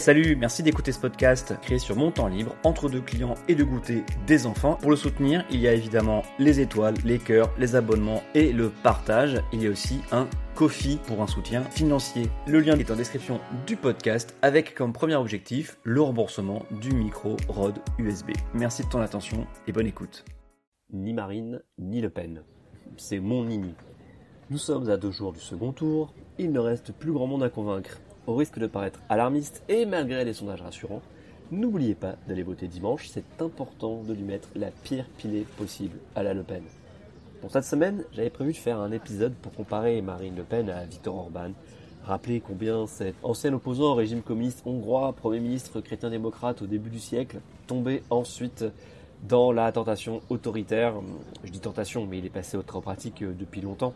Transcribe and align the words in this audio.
Salut, 0.00 0.34
merci 0.34 0.62
d'écouter 0.62 0.92
ce 0.92 0.98
podcast 0.98 1.52
créé 1.60 1.78
sur 1.78 1.94
mon 1.94 2.10
temps 2.10 2.26
libre, 2.26 2.56
entre 2.64 2.88
deux 2.88 3.02
clients 3.02 3.34
et 3.48 3.54
de 3.54 3.62
goûter 3.62 4.02
des 4.26 4.46
enfants. 4.46 4.78
Pour 4.80 4.90
le 4.90 4.96
soutenir, 4.96 5.44
il 5.50 5.60
y 5.60 5.68
a 5.68 5.74
évidemment 5.74 6.22
les 6.38 6.58
étoiles, 6.58 6.94
les 7.04 7.18
cœurs, 7.18 7.52
les 7.58 7.76
abonnements 7.76 8.22
et 8.34 8.50
le 8.50 8.70
partage. 8.70 9.42
Il 9.52 9.62
y 9.62 9.66
a 9.66 9.70
aussi 9.70 10.00
un 10.10 10.26
Kofi 10.54 10.98
pour 11.06 11.20
un 11.20 11.26
soutien 11.26 11.64
financier. 11.64 12.30
Le 12.46 12.60
lien 12.60 12.78
est 12.78 12.90
en 12.90 12.96
description 12.96 13.40
du 13.66 13.76
podcast 13.76 14.34
avec 14.40 14.74
comme 14.74 14.94
premier 14.94 15.16
objectif 15.16 15.76
le 15.84 16.00
remboursement 16.00 16.64
du 16.80 16.94
micro 16.94 17.36
ROD 17.48 17.78
USB. 17.98 18.30
Merci 18.54 18.84
de 18.84 18.88
ton 18.88 19.02
attention 19.02 19.46
et 19.66 19.72
bonne 19.72 19.86
écoute. 19.86 20.24
Ni 20.94 21.12
Marine, 21.12 21.60
ni 21.78 22.00
Le 22.00 22.08
Pen. 22.08 22.42
C'est 22.96 23.20
mon 23.20 23.44
nini. 23.44 23.74
Nous 24.48 24.56
sommes 24.56 24.88
à 24.88 24.96
deux 24.96 25.10
jours 25.10 25.34
du 25.34 25.40
second 25.40 25.72
tour, 25.72 26.14
il 26.38 26.52
ne 26.52 26.58
reste 26.58 26.90
plus 26.92 27.12
grand 27.12 27.26
monde 27.26 27.42
à 27.42 27.50
convaincre. 27.50 27.98
Au 28.30 28.36
risque 28.36 28.60
de 28.60 28.68
paraître 28.68 29.00
alarmiste 29.08 29.64
et 29.68 29.84
malgré 29.86 30.24
les 30.24 30.34
sondages 30.34 30.62
rassurants, 30.62 31.02
n'oubliez 31.50 31.96
pas 31.96 32.14
d'aller 32.28 32.44
voter 32.44 32.68
dimanche, 32.68 33.08
c'est 33.08 33.24
important 33.42 34.04
de 34.04 34.12
lui 34.12 34.22
mettre 34.22 34.50
la 34.54 34.70
pire 34.70 35.04
pilée 35.18 35.44
possible 35.58 35.98
à 36.14 36.22
la 36.22 36.32
Le 36.32 36.44
Pen. 36.44 36.62
Pour 37.40 37.50
cette 37.50 37.64
semaine, 37.64 38.04
j'avais 38.12 38.30
prévu 38.30 38.52
de 38.52 38.56
faire 38.56 38.78
un 38.78 38.92
épisode 38.92 39.34
pour 39.42 39.52
comparer 39.52 40.00
Marine 40.00 40.36
Le 40.36 40.44
Pen 40.44 40.70
à 40.70 40.84
Viktor 40.84 41.16
Orban, 41.16 41.50
rappeler 42.04 42.38
combien 42.38 42.86
cet 42.86 43.16
ancien 43.24 43.52
opposant 43.52 43.90
au 43.90 43.94
régime 43.94 44.22
communiste 44.22 44.62
hongrois, 44.64 45.12
Premier 45.12 45.40
ministre 45.40 45.80
chrétien-démocrate 45.80 46.62
au 46.62 46.66
début 46.66 46.90
du 46.90 47.00
siècle, 47.00 47.40
tombait 47.66 48.04
ensuite 48.10 48.64
dans 49.28 49.50
la 49.50 49.72
tentation 49.72 50.20
autoritaire. 50.30 50.94
Je 51.42 51.50
dis 51.50 51.58
tentation, 51.58 52.06
mais 52.06 52.18
il 52.18 52.26
est 52.26 52.30
passé 52.30 52.56
aux 52.56 52.62
pratique 52.62 53.24
depuis 53.24 53.60
longtemps. 53.60 53.92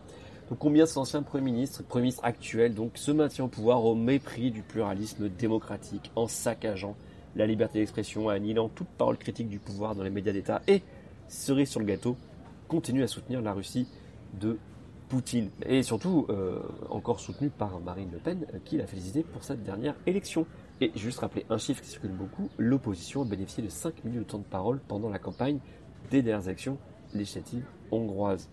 Donc 0.49 0.59
combien 0.59 0.85
cet 0.85 0.97
ancien 0.97 1.23
Premier 1.23 1.45
ministre, 1.45 1.83
Premier 1.83 2.03
ministre 2.03 2.23
actuel, 2.23 2.73
donc, 2.73 2.91
se 2.95 3.11
maintient 3.11 3.45
au 3.45 3.47
pouvoir 3.47 3.83
au 3.83 3.95
mépris 3.95 4.51
du 4.51 4.61
pluralisme 4.61 5.27
démocratique, 5.27 6.11
en 6.15 6.27
saccageant 6.27 6.95
la 7.35 7.47
liberté 7.47 7.79
d'expression, 7.79 8.29
annihilant 8.29 8.69
toute 8.69 8.87
parole 8.87 9.17
critique 9.17 9.49
du 9.49 9.59
pouvoir 9.59 9.95
dans 9.95 10.03
les 10.03 10.09
médias 10.09 10.33
d'État 10.33 10.61
et, 10.67 10.81
cerise 11.27 11.69
sur 11.69 11.79
le 11.79 11.85
gâteau, 11.85 12.15
continue 12.67 13.03
à 13.03 13.07
soutenir 13.07 13.41
la 13.41 13.53
Russie 13.53 13.87
de 14.39 14.57
Poutine. 15.09 15.49
Et 15.65 15.83
surtout, 15.83 16.27
euh, 16.29 16.59
encore 16.89 17.19
soutenu 17.19 17.49
par 17.49 17.79
Marine 17.79 18.09
Le 18.11 18.19
Pen, 18.19 18.45
euh, 18.53 18.59
qui 18.63 18.77
l'a 18.77 18.87
félicité 18.87 19.23
pour 19.23 19.43
cette 19.43 19.63
dernière 19.63 19.95
élection. 20.05 20.45
Et 20.81 20.91
juste 20.95 21.19
rappeler 21.19 21.45
un 21.49 21.57
chiffre 21.57 21.81
qui 21.81 21.89
circule 21.89 22.11
beaucoup, 22.11 22.49
l'opposition 22.57 23.21
a 23.21 23.25
bénéficié 23.25 23.63
de 23.63 23.69
5 23.69 24.03
minutes 24.03 24.19
de 24.19 24.23
temps 24.25 24.39
de 24.39 24.43
parole 24.43 24.79
pendant 24.87 25.09
la 25.09 25.19
campagne 25.19 25.59
des 26.11 26.21
dernières 26.21 26.47
élections 26.47 26.77
législatives 27.13 27.65
hongroises. 27.91 28.49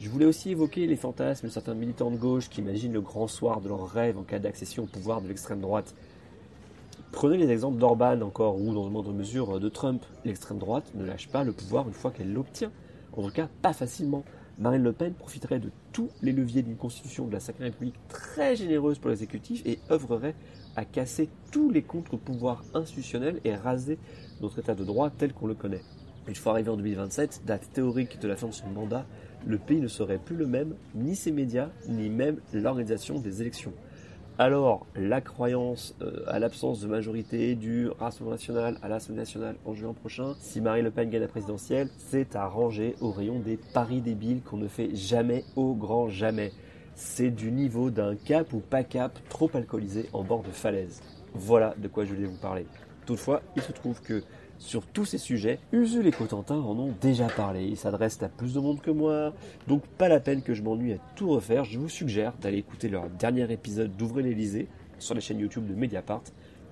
Je 0.00 0.08
voulais 0.08 0.26
aussi 0.26 0.50
évoquer 0.50 0.86
les 0.86 0.96
fantasmes 0.96 1.46
de 1.46 1.52
certains 1.52 1.74
militants 1.74 2.10
de 2.10 2.16
gauche 2.16 2.48
qui 2.48 2.60
imaginent 2.60 2.92
le 2.92 3.00
grand 3.00 3.28
soir 3.28 3.60
de 3.60 3.68
leur 3.68 3.88
rêve 3.88 4.18
en 4.18 4.22
cas 4.22 4.38
d'accession 4.38 4.84
au 4.84 4.86
pouvoir 4.86 5.22
de 5.22 5.28
l'extrême 5.28 5.60
droite. 5.60 5.94
Prenez 7.12 7.36
les 7.36 7.50
exemples 7.50 7.78
d'Orban 7.78 8.20
encore, 8.22 8.60
ou 8.60 8.74
dans 8.74 8.86
une 8.86 8.92
moindre 8.92 9.12
mesure 9.12 9.60
de 9.60 9.68
Trump. 9.68 10.02
L'extrême 10.24 10.58
droite 10.58 10.90
ne 10.94 11.04
lâche 11.04 11.28
pas 11.28 11.44
le 11.44 11.52
pouvoir 11.52 11.86
une 11.86 11.94
fois 11.94 12.10
qu'elle 12.10 12.32
l'obtient. 12.32 12.72
En 13.12 13.22
tout 13.22 13.30
cas, 13.30 13.48
pas 13.60 13.72
facilement. 13.72 14.24
Marine 14.58 14.82
Le 14.82 14.92
Pen 14.92 15.14
profiterait 15.14 15.60
de 15.60 15.70
tous 15.92 16.08
les 16.22 16.32
leviers 16.32 16.62
d'une 16.62 16.76
constitution 16.76 17.26
de 17.26 17.32
la 17.32 17.38
Ve 17.38 17.52
République 17.58 17.94
très 18.08 18.56
généreuse 18.56 18.98
pour 18.98 19.10
l'exécutif 19.10 19.62
et 19.66 19.78
œuvrerait 19.90 20.34
à 20.76 20.84
casser 20.84 21.28
tous 21.50 21.70
les 21.70 21.82
contre-pouvoirs 21.82 22.64
institutionnels 22.74 23.40
et 23.44 23.54
raser 23.54 23.98
notre 24.40 24.58
état 24.58 24.74
de 24.74 24.84
droit 24.84 25.10
tel 25.10 25.32
qu'on 25.32 25.46
le 25.46 25.54
connaît. 25.54 25.82
Une 26.28 26.34
fois 26.34 26.52
arrivé 26.52 26.70
en 26.70 26.76
2027, 26.76 27.42
date 27.44 27.68
théorique 27.72 28.20
de 28.20 28.28
la 28.28 28.36
fin 28.36 28.46
de 28.46 28.52
son 28.52 28.68
mandat, 28.68 29.06
le 29.46 29.58
pays 29.58 29.80
ne 29.80 29.88
serait 29.88 30.18
plus 30.18 30.36
le 30.36 30.46
même, 30.46 30.74
ni 30.94 31.16
ses 31.16 31.32
médias, 31.32 31.68
ni 31.88 32.08
même 32.08 32.38
l'organisation 32.52 33.18
des 33.18 33.40
élections. 33.40 33.72
Alors, 34.38 34.86
la 34.96 35.20
croyance 35.20 35.94
euh, 36.00 36.24
à 36.26 36.38
l'absence 36.38 36.80
de 36.80 36.86
majorité 36.86 37.54
du 37.54 37.88
Rassemblement 37.88 38.32
national 38.32 38.78
à 38.82 38.88
l'Assemblée 38.88 39.20
nationale 39.20 39.56
en 39.66 39.74
juin 39.74 39.92
prochain, 39.92 40.34
si 40.40 40.62
Marie 40.62 40.80
Le 40.80 40.90
Pen 40.90 41.10
gagne 41.10 41.20
la 41.20 41.28
présidentielle, 41.28 41.90
c'est 41.98 42.34
à 42.34 42.46
ranger 42.46 42.96
au 43.02 43.10
rayon 43.10 43.40
des 43.40 43.58
paris 43.74 44.00
débiles 44.00 44.40
qu'on 44.42 44.56
ne 44.56 44.68
fait 44.68 44.94
jamais 44.94 45.44
au 45.54 45.74
grand 45.74 46.08
jamais. 46.08 46.50
C'est 46.94 47.30
du 47.30 47.52
niveau 47.52 47.90
d'un 47.90 48.16
cap 48.16 48.52
ou 48.54 48.60
pas 48.60 48.84
cap 48.84 49.18
trop 49.28 49.50
alcoolisé 49.52 50.08
en 50.14 50.24
bord 50.24 50.42
de 50.42 50.50
falaise. 50.50 51.02
Voilà 51.34 51.74
de 51.76 51.88
quoi 51.88 52.04
je 52.04 52.14
voulais 52.14 52.26
vous 52.26 52.40
parler. 52.40 52.66
Toutefois, 53.04 53.42
il 53.56 53.62
se 53.62 53.72
trouve 53.72 54.00
que 54.00 54.22
sur 54.62 54.86
tous 54.86 55.04
ces 55.04 55.18
sujets, 55.18 55.58
Usul 55.72 56.06
et 56.06 56.12
Cotentin 56.12 56.56
en 56.56 56.78
ont 56.78 56.94
déjà 57.00 57.26
parlé. 57.26 57.64
Ils 57.64 57.76
s'adressent 57.76 58.22
à 58.22 58.28
plus 58.28 58.54
de 58.54 58.60
monde 58.60 58.80
que 58.80 58.90
moi, 58.90 59.32
donc 59.66 59.84
pas 59.98 60.08
la 60.08 60.20
peine 60.20 60.42
que 60.42 60.54
je 60.54 60.62
m'ennuie 60.62 60.92
à 60.94 60.98
tout 61.16 61.28
refaire. 61.28 61.64
Je 61.64 61.78
vous 61.78 61.88
suggère 61.88 62.32
d'aller 62.40 62.58
écouter 62.58 62.88
leur 62.88 63.08
dernier 63.10 63.50
épisode 63.52 63.96
d'Ouvrez 63.96 64.22
l'Elysée 64.22 64.68
sur 64.98 65.14
la 65.14 65.20
chaîne 65.20 65.40
YouTube 65.40 65.66
de 65.66 65.74
Mediapart, 65.74 66.22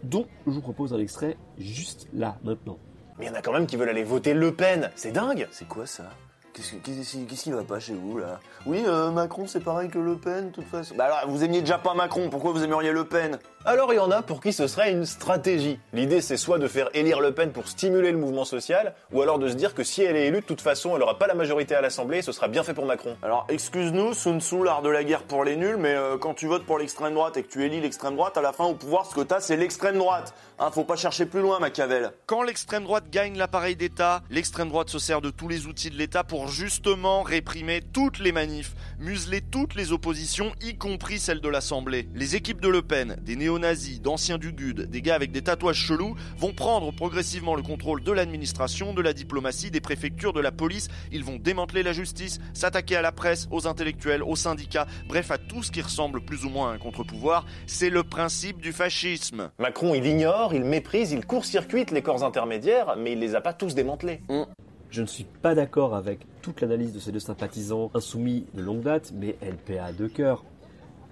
dont 0.05 0.27
je 0.47 0.53
vous 0.53 0.61
propose 0.61 0.95
un 0.95 0.99
extrait 0.99 1.37
juste 1.59 2.09
là, 2.15 2.39
maintenant. 2.45 2.79
Mais 3.19 3.27
il 3.27 3.29
y 3.29 3.31
en 3.33 3.35
a 3.35 3.43
quand 3.43 3.53
même 3.53 3.67
qui 3.67 3.77
veulent 3.77 3.89
aller 3.89 4.05
voter 4.05 4.35
Le 4.35 4.55
Pen. 4.55 4.91
C'est 4.95 5.13
dingue. 5.13 5.49
C'est 5.51 5.69
quoi 5.69 5.87
ça? 5.87 6.11
Qu'est-ce 6.53 7.43
qui 7.43 7.53
va 7.53 7.63
pas 7.63 7.79
chez 7.79 7.95
vous 7.95 8.19
là? 8.19 8.41
Oui, 8.67 8.83
euh, 8.85 9.11
Macron 9.13 9.47
c'est 9.47 9.61
pareil 9.61 9.89
que 9.89 9.99
Le 9.99 10.17
Pen, 10.17 10.47
de 10.47 10.51
toute 10.53 10.65
façon. 10.65 10.95
Bah 10.97 11.05
alors, 11.05 11.31
vous 11.31 11.45
aimiez 11.45 11.61
déjà 11.61 11.79
pas 11.79 11.95
Macron, 11.95 12.29
pourquoi 12.29 12.53
vous 12.53 12.65
aimeriez 12.65 12.93
Le 12.93 13.05
Pen? 13.05 13.39
Alors 13.67 13.93
il 13.93 13.97
y 13.97 13.99
en 14.01 14.11
a 14.11 14.23
pour 14.23 14.41
qui 14.41 14.55
ce 14.55 14.67
serait 14.67 14.91
une 14.91 15.05
stratégie. 15.05 15.79
L'idée 15.93 16.23
c'est 16.23 16.39
soit 16.39 16.59
de 16.59 16.67
faire 16.67 16.89
élire 16.95 17.21
Le 17.21 17.33
Pen 17.33 17.53
pour 17.53 17.69
stimuler 17.69 18.11
le 18.11 18.17
mouvement 18.17 18.47
social, 18.47 18.95
ou 19.13 19.21
alors 19.21 19.39
de 19.39 19.51
se 19.51 19.55
dire 19.55 19.75
que 19.75 19.85
si 19.85 20.03
elle 20.03 20.17
est 20.17 20.29
élue, 20.29 20.41
de 20.41 20.47
toute 20.47 20.63
façon 20.63 20.97
elle 20.97 21.03
aura 21.03 21.19
pas 21.19 21.27
la 21.27 21.35
majorité 21.35 21.75
à 21.75 21.83
l'Assemblée 21.83 22.19
et 22.19 22.23
ce 22.23 22.33
sera 22.33 22.49
bien 22.49 22.63
fait 22.63 22.73
pour 22.73 22.87
Macron. 22.87 23.19
Alors 23.23 23.47
excuse-nous, 23.51 24.15
Sun 24.15 24.41
Tzu, 24.41 24.65
l'art 24.65 24.81
de 24.81 24.89
la 24.89 25.05
guerre 25.05 25.25
pour 25.25 25.45
les 25.45 25.57
nuls, 25.57 25.77
mais 25.77 25.95
euh, 25.95 26.17
quand 26.17 26.33
tu 26.33 26.47
votes 26.47 26.65
pour 26.65 26.79
l'extrême 26.79 27.13
droite 27.13 27.37
et 27.37 27.43
que 27.43 27.53
tu 27.53 27.63
élis 27.63 27.83
l'extrême 27.83 28.17
droite, 28.17 28.39
à 28.39 28.41
la 28.41 28.55
fin 28.55 28.65
au 28.65 28.73
pouvoir 28.73 29.05
ce 29.05 29.15
que 29.15 29.21
t'as 29.21 29.41
c'est 29.41 29.59
l'extrême 29.59 29.99
droite. 29.99 30.33
Hein, 30.59 30.71
faut 30.71 30.85
pas 30.85 30.97
chercher 30.97 31.27
plus 31.27 31.41
loin 31.41 31.59
Machiavel. 31.59 32.13
Quand 32.25 32.43
l'extrême 32.43 32.85
droite 32.85 33.11
gagne 33.11 33.37
l'appareil 33.37 33.77
d'État, 33.77 34.23
l'extrême 34.31 34.69
droite 34.71 34.89
se 34.89 34.99
sert 34.99 35.21
de 35.21 35.31
tous 35.31 35.49
les 35.49 35.67
outils 35.67 35.91
de 35.91 35.97
l'État 35.97 36.25
pour 36.25 36.49
justement 36.49 37.23
réprimer 37.23 37.83
toutes 37.93 38.21
les 38.21 38.33
manifs, 38.33 38.75
museler 38.99 39.43
toutes 39.43 39.75
les 39.75 39.93
oppositions, 39.93 40.53
y 40.63 40.79
compris 40.79 41.19
celles 41.19 41.41
de 41.43 41.49
l'Assemblée. 41.49 42.09
Les 42.15 42.37
équipes 42.37 42.63
de 42.63 42.69
Le 42.69 42.81
Pen, 42.81 43.17
des 43.21 43.37
néo-nazis, 43.51 44.01
d'anciens 44.01 44.39
du 44.39 44.53
GUD, 44.53 44.83
des 44.83 45.03
gars 45.03 45.15
avec 45.15 45.33
des 45.33 45.43
tatouages 45.43 45.77
chelous, 45.77 46.15
vont 46.39 46.53
prendre 46.53 46.93
progressivement 46.93 47.57
le 47.57 47.63
contrôle 47.63 48.03
de 48.03 48.13
l'administration, 48.13 48.95
de 48.95 49.03
la 49.03 49.13
diplomatie, 49.13 49.71
des 49.71 49.81
préfectures, 49.81 50.33
de 50.33 50.41
la 50.41 50.53
police. 50.53 50.89
Ils 51.11 51.25
vont 51.25 51.37
démanteler 51.37 51.83
la 51.83 51.93
justice, 51.93 52.39
s'attaquer 52.55 52.97
à 52.97 53.03
la 53.03 53.13
presse, 53.13 53.49
aux 53.51 53.67
intellectuels, 53.67 54.23
aux 54.23 54.37
syndicats, 54.37 54.87
bref 55.09 55.31
à 55.31 55.39
tout 55.39 55.63
ce 55.63 55.73
qui 55.73 55.83
ressemble 55.83 56.21
plus 56.21 56.45
ou 56.45 56.49
moins 56.49 56.71
à 56.71 56.75
un 56.75 56.79
contre-pouvoir. 56.79 57.45
C'est 57.67 57.91
le 57.91 58.05
principe 58.05 58.61
du 58.61 58.73
fascisme. 58.73 59.51
Macron, 59.59 59.95
il 59.95 60.07
ignore, 60.07 60.55
il 60.55 60.65
méprise, 60.65 61.13
il 61.13 61.27
court-circuite 61.27 61.91
les 61.91 62.03
corps 62.03 62.23
intermédiaires, 62.23 62.95
mais 62.97 63.13
il 63.13 63.19
les 63.19 63.35
a 63.35 63.41
pas 63.41 63.53
tous 63.53 63.75
démantelés. 63.75 64.21
Mmh. 64.29 64.43
Je 64.91 65.03
ne 65.03 65.07
suis 65.07 65.25
pas 65.25 65.55
d'accord 65.55 65.95
avec 65.95 66.27
toute 66.43 66.61
l'analyse 66.61 66.93
de 66.93 66.99
ces 66.99 67.13
deux 67.13 67.21
sympathisants 67.21 67.91
insoumis 67.95 68.47
de 68.55 68.63
longue 68.63 68.83
date, 68.83 69.13
mais 69.15 69.37
LPA 69.41 69.93
de 69.93 70.09
cœur. 70.09 70.45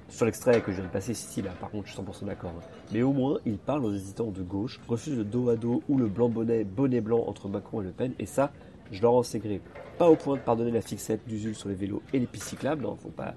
Sur 0.09 0.25
l'extrait 0.25 0.63
que 0.63 0.73
je 0.73 0.77
viens 0.77 0.87
de 0.87 0.93
passer 0.93 1.13
ici, 1.13 1.43
là, 1.43 1.51
par 1.61 1.71
contre, 1.71 1.87
je 1.87 1.93
suis 1.93 2.03
100% 2.03 2.25
d'accord. 2.25 2.53
Mais 2.93 3.03
au 3.03 3.13
moins, 3.13 3.39
ils 3.45 3.59
parlent 3.59 3.85
aux 3.85 3.93
hésitants 3.93 4.31
de 4.31 4.43
gauche, 4.43 4.81
refusent 4.89 5.19
le 5.19 5.25
dos 5.25 5.51
à 5.51 5.57
dos 5.57 5.83
ou 5.89 5.99
le 5.99 6.07
blanc 6.07 6.31
bonnet, 6.31 6.65
bonnet 6.65 7.03
blanc 7.03 7.25
entre 7.27 7.49
Macron 7.49 7.83
et 7.83 7.85
Le 7.85 7.91
Pen, 7.91 8.13
et 8.19 8.25
ça, 8.25 8.51
je 8.91 9.03
leur 9.03 9.13
en 9.13 9.23
sais 9.23 9.39
gré. 9.39 9.61
Pas 9.99 10.09
au 10.09 10.17
point 10.17 10.37
de 10.37 10.41
pardonner 10.41 10.71
la 10.71 10.81
fixette 10.81 11.21
d'Usul 11.29 11.55
sur 11.55 11.69
les 11.69 11.75
vélos 11.75 12.03
et 12.15 12.19
les 12.19 12.27
pistes 12.27 12.49
cyclables, 12.49 12.85
ne 12.85 12.89
hein, 12.89 12.97
faut 13.03 13.11
pas 13.11 13.35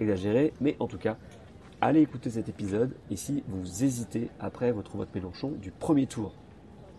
exagérer, 0.00 0.54
mais 0.62 0.76
en 0.80 0.86
tout 0.86 0.96
cas, 0.96 1.18
allez 1.82 2.00
écouter 2.00 2.30
cet 2.30 2.48
épisode, 2.48 2.94
et 3.10 3.16
si 3.16 3.44
vous 3.46 3.84
hésitez 3.84 4.30
après 4.40 4.72
votre 4.72 4.96
vote 4.96 5.14
Mélenchon 5.14 5.50
du 5.50 5.72
premier 5.72 6.06
tour, 6.06 6.32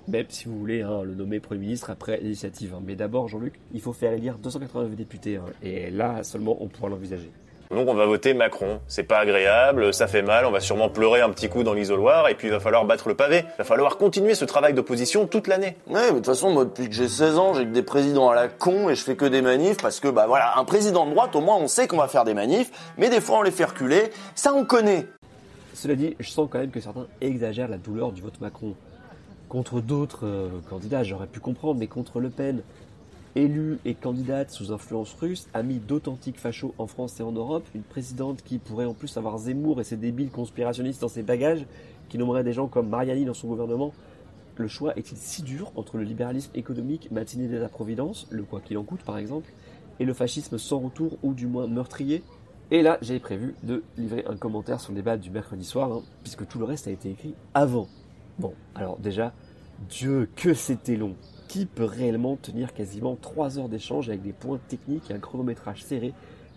même 0.08 0.28
si 0.30 0.46
vous 0.46 0.60
voulez 0.60 0.84
hein, 0.84 1.02
le 1.02 1.16
nommer 1.16 1.40
Premier 1.40 1.62
ministre 1.62 1.90
après 1.90 2.20
l'initiative. 2.22 2.76
Hein. 2.76 2.82
Mais 2.86 2.96
d'abord, 2.96 3.28
Jean-Luc, 3.28 3.60
il 3.74 3.82
faut 3.82 3.94
faire 3.94 4.14
élire 4.14 4.38
289 4.38 4.96
députés. 4.96 5.38
Hein. 5.38 5.46
et 5.64 5.90
là 5.90 6.24
seulement, 6.24 6.62
on 6.62 6.68
pourra 6.68 6.90
l'envisager. 6.90 7.32
Donc 7.76 7.90
on 7.90 7.94
va 7.94 8.06
voter 8.06 8.34
Macron. 8.34 8.80
C'est 8.88 9.04
pas 9.04 9.20
agréable, 9.20 9.94
ça 9.94 10.08
fait 10.08 10.22
mal, 10.22 10.46
on 10.46 10.52
va 10.52 10.62
sûrement 10.62 10.90
pleurer 10.90 11.22
un 11.22 11.30
petit 11.30 11.50
coup 11.50 11.64
dans 11.64 11.74
l'isoloir, 11.74 12.30
et 12.30 12.36
puis 12.36 12.48
il 12.48 12.52
va 12.52 12.60
falloir 12.60 12.86
battre 12.86 13.10
le 13.10 13.16
pavé. 13.16 13.44
Il 13.46 13.58
va 13.58 13.64
falloir 13.66 13.98
continuer 13.98 14.34
ce 14.34 14.46
travail 14.46 14.74
d'opposition 14.74 15.28
toute 15.28 15.48
l'année. 15.48 15.76
Ouais, 15.88 16.02
mais 16.06 16.12
de 16.12 16.16
toute 16.16 16.26
façon, 16.26 16.52
moi 16.52 16.66
depuis 16.66 16.88
que 16.88 16.96
j'ai 16.96 17.10
16 17.10 17.38
ans, 17.38 17.54
j'ai 17.54 17.66
que 17.66 17.72
des 17.72 17.84
présidents 17.84 18.30
à 18.30 18.36
la 18.36 18.48
con 18.48 18.90
et 18.90 18.96
je 18.96 19.04
fais 19.04 19.16
que 19.16 19.26
des 19.26 19.42
manifs 19.42 19.78
parce 19.82 20.00
que 20.00 20.08
bah 20.08 20.26
voilà, 20.28 20.58
un 20.58 20.64
président 20.64 21.06
de 21.06 21.12
droite, 21.12 21.36
au 21.36 21.42
moins 21.42 21.58
on 21.58 21.68
sait 21.68 21.88
qu'on 21.88 21.98
va 21.98 22.08
faire 22.08 22.24
des 22.24 22.34
manifs, 22.34 22.72
mais 22.98 23.10
des 23.10 23.20
fois 23.22 23.40
on 23.40 23.42
les 23.42 23.52
fait 23.52 23.66
reculer. 23.66 24.10
Ça 24.36 24.54
on 24.54 24.64
connaît. 24.64 25.06
Cela 25.74 25.96
dit, 25.96 26.16
je 26.20 26.30
sens 26.30 26.48
quand 26.50 26.60
même 26.60 26.72
que 26.72 26.80
certains 26.80 27.08
exagèrent 27.20 27.68
la 27.68 27.78
douleur 27.78 28.14
du 28.14 28.22
vote 28.22 28.40
Macron. 28.40 28.76
Contre 29.50 29.82
d'autres 29.82 30.26
euh, 30.26 30.50
candidats, 30.70 31.04
j'aurais 31.04 31.28
pu 31.28 31.40
comprendre, 31.40 31.80
mais 31.80 31.88
contre 31.88 32.20
Le 32.20 32.30
Pen, 32.30 32.64
élue 33.36 33.80
et 33.86 33.94
candidate 33.94 34.50
sous 34.50 34.72
influence 34.72 35.14
russe, 35.14 35.48
amie 35.54 35.80
d'authentiques 35.80 36.40
fachos 36.40 36.74
en 36.78 36.88
France 36.88 37.20
et 37.20 37.24
en 37.24 37.32
Europe, 37.32 37.68
une 37.76 37.84
présidente 37.84 38.42
qui 38.44 38.58
pourrait 38.58 38.86
en 38.86 38.94
plus 38.94 39.18
avoir 39.18 39.38
Zemmour 39.38 39.82
et 39.82 39.84
ses 39.84 39.98
débiles 39.98 40.32
conspirationnistes 40.32 41.02
dans 41.02 41.10
ses 41.10 41.24
bagages, 41.24 41.66
qui 42.10 42.18
nommerait 42.18 42.44
des 42.44 42.54
gens 42.54 42.68
comme 42.68 42.90
Mariani 42.90 43.26
dans 43.26 43.34
son 43.34 43.48
gouvernement, 43.48 43.94
le 44.58 44.68
choix 44.70 44.96
est-il 44.98 45.18
si 45.18 45.44
dur 45.44 45.72
entre 45.76 45.98
le 45.98 46.04
libéralisme 46.04 46.52
économique 46.56 47.12
matiné 47.12 47.48
de 47.48 47.58
la 47.58 47.68
Providence, 47.68 48.28
le 48.30 48.44
quoi 48.44 48.62
qu'il 48.62 48.78
en 48.78 48.84
coûte 48.84 49.04
par 49.04 49.18
exemple, 49.18 49.52
et 50.00 50.06
le 50.06 50.14
fascisme 50.14 50.58
sans 50.58 50.80
retour 50.80 51.18
ou 51.24 51.34
du 51.34 51.48
moins 51.48 51.68
meurtrier? 51.68 52.24
Et 52.72 52.82
là, 52.82 52.98
j'ai 53.02 53.20
prévu 53.20 53.54
de 53.64 53.84
livrer 53.98 54.24
un 54.28 54.38
commentaire 54.38 54.80
sur 54.80 54.92
le 54.92 54.96
débat 54.96 55.18
du 55.18 55.30
mercredi 55.30 55.66
soir, 55.66 55.92
hein, 55.92 56.02
puisque 56.24 56.48
tout 56.48 56.58
le 56.58 56.66
reste 56.66 56.88
a 56.88 56.92
été 56.92 57.10
écrit 57.12 57.36
avant. 57.54 57.88
Bon, 58.40 58.54
alors 58.74 58.98
déjà, 58.98 59.34
Dieu, 59.90 60.30
que 60.36 60.54
c'était 60.54 60.96
long. 60.96 61.16
Qui 61.48 61.66
peut 61.66 61.86
réellement 61.86 62.36
tenir 62.36 62.74
quasiment 62.74 63.16
3 63.16 63.60
heures 63.60 63.70
d'échange 63.70 64.10
avec 64.10 64.22
des 64.22 64.34
points 64.34 64.60
techniques 64.68 65.10
et 65.10 65.14
un 65.14 65.20
chronométrage 65.20 65.84
serré 65.84 66.14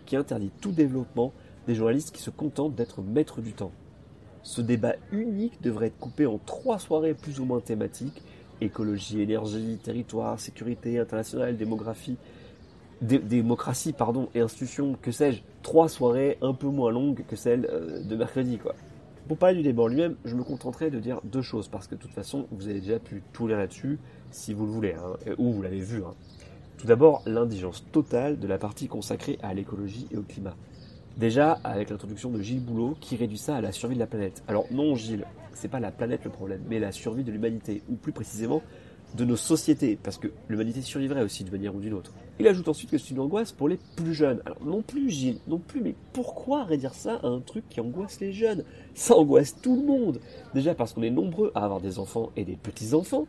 qui 0.06 0.17
interdit 0.17 0.50
tout 0.61 0.73
développement 0.73 1.32
des 1.67 1.75
journalistes 1.75 2.14
qui 2.14 2.23
se 2.23 2.31
contentent 2.31 2.75
d'être 2.75 3.02
maîtres 3.02 3.40
du 3.40 3.52
temps 3.52 3.73
Ce 4.43 4.61
débat 4.61 4.94
unique 5.12 5.61
devrait 5.62 5.88
être 5.88 5.99
coupé 5.99 6.26
en 6.26 6.38
trois 6.38 6.79
soirées 6.79 7.14
plus 7.14 7.40
ou 7.40 7.44
moins 7.44 7.61
thématiques 7.61 8.23
écologie, 8.61 9.20
énergie, 9.20 9.79
territoire, 9.82 10.38
sécurité 10.40 10.99
internationale, 10.99 11.56
démographie, 11.56 12.17
démocratie 13.02 13.93
pardon, 13.93 14.29
et 14.35 14.40
institutions, 14.40 14.96
que 15.00 15.12
sais-je, 15.12 15.43
trois 15.62 15.88
soirées 15.88 16.38
un 16.43 16.55
peu 16.55 16.67
moins 16.67 16.90
longues 16.90 17.25
que 17.26 17.37
celles 17.37 17.67
euh, 17.70 18.02
de 18.02 18.17
mercredi. 18.17 18.58
quoi. 18.58 18.75
Pour 19.29 19.37
parler 19.37 19.56
du 19.56 19.62
débat 19.62 19.85
en 19.85 19.88
lui-même, 19.88 20.17
je 20.25 20.35
me 20.35 20.43
contenterai 20.43 20.90
de 20.90 20.99
dire 20.99 21.20
deux 21.25 21.43
choses, 21.43 21.69
parce 21.69 21.87
que 21.87 21.94
de 21.94 22.00
toute 22.00 22.12
façon, 22.12 22.46
vous 22.50 22.69
avez 22.69 22.81
déjà 22.81 22.99
pu 22.99 23.23
tout 23.32 23.46
lire 23.46 23.58
là-dessus, 23.58 23.99
si 24.31 24.53
vous 24.55 24.67
le 24.67 24.73
voulez, 24.73 24.95
hein, 24.95 25.17
ou 25.39 25.53
vous 25.53 25.63
l'avez 25.63 25.81
vu. 25.81 26.03
Hein. 26.05 26.15
Tout 26.77 26.87
d'abord, 26.87 27.23
l'indigence 27.27 27.85
totale 27.91 28.39
de 28.39 28.47
la 28.47 28.59
partie 28.59 28.87
consacrée 28.87 29.39
à 29.43 29.53
l'écologie 29.55 30.07
et 30.13 30.17
au 30.17 30.23
climat. 30.23 30.55
Déjà, 31.17 31.59
avec 31.65 31.91
l'introduction 31.91 32.31
de 32.31 32.41
Gilles 32.41 32.65
Boulot, 32.65 32.97
qui 33.01 33.17
réduit 33.17 33.39
ça 33.39 33.57
à 33.57 33.61
la 33.61 33.73
survie 33.73 33.97
de 33.97 34.01
la 34.01 34.07
planète. 34.07 34.45
Alors 34.47 34.67
non, 34.71 34.95
Gilles, 34.95 35.27
c'est 35.55 35.69
pas 35.69 35.81
la 35.81 35.91
planète 35.91 36.25
le 36.25 36.31
problème, 36.31 36.63
mais 36.69 36.79
la 36.79 36.93
survie 36.93 37.25
de 37.25 37.33
l'humanité, 37.33 37.83
ou 37.89 37.97
plus 37.97 38.13
précisément, 38.13 38.63
de 39.17 39.25
nos 39.25 39.37
sociétés, 39.37 39.99
parce 40.01 40.19
que 40.19 40.29
l'humanité 40.49 40.83
survivrait 40.83 41.23
aussi 41.23 41.43
d'une 41.43 41.55
manière 41.55 41.75
ou 41.75 41.81
d'une 41.81 41.95
autre. 41.95 42.13
Il 42.39 42.47
ajoute 42.47 42.69
ensuite 42.69 42.91
que 42.91 42.99
c'est 42.99 43.11
une 43.11 43.21
angoisse 43.21 43.53
pour 43.53 43.69
les 43.69 43.79
plus 43.97 44.15
jeunes. 44.15 44.41
Alors 44.45 44.63
non 44.65 44.83
plus 44.83 45.11
Gilles, 45.11 45.41
non 45.49 45.59
plus, 45.59 45.81
mais 45.81 45.95
pourquoi 46.13 46.65
réduire 46.65 46.95
ça 46.95 47.19
à 47.23 47.27
un 47.27 47.41
truc 47.41 47.65
qui 47.69 47.81
angoisse 47.81 48.21
les 48.21 48.33
jeunes? 48.33 48.65
Ça 48.95 49.17
angoisse 49.17 49.61
tout 49.61 49.77
le 49.77 49.87
monde. 49.87 50.21
Déjà 50.55 50.75
parce 50.75 50.93
qu'on 50.93 51.03
est 51.03 51.11
nombreux 51.11 51.51
à 51.55 51.65
avoir 51.65 51.81
des 51.81 51.99
enfants 51.99 52.31
et 52.37 52.45
des 52.45 52.57
petits-enfants, 52.57 53.27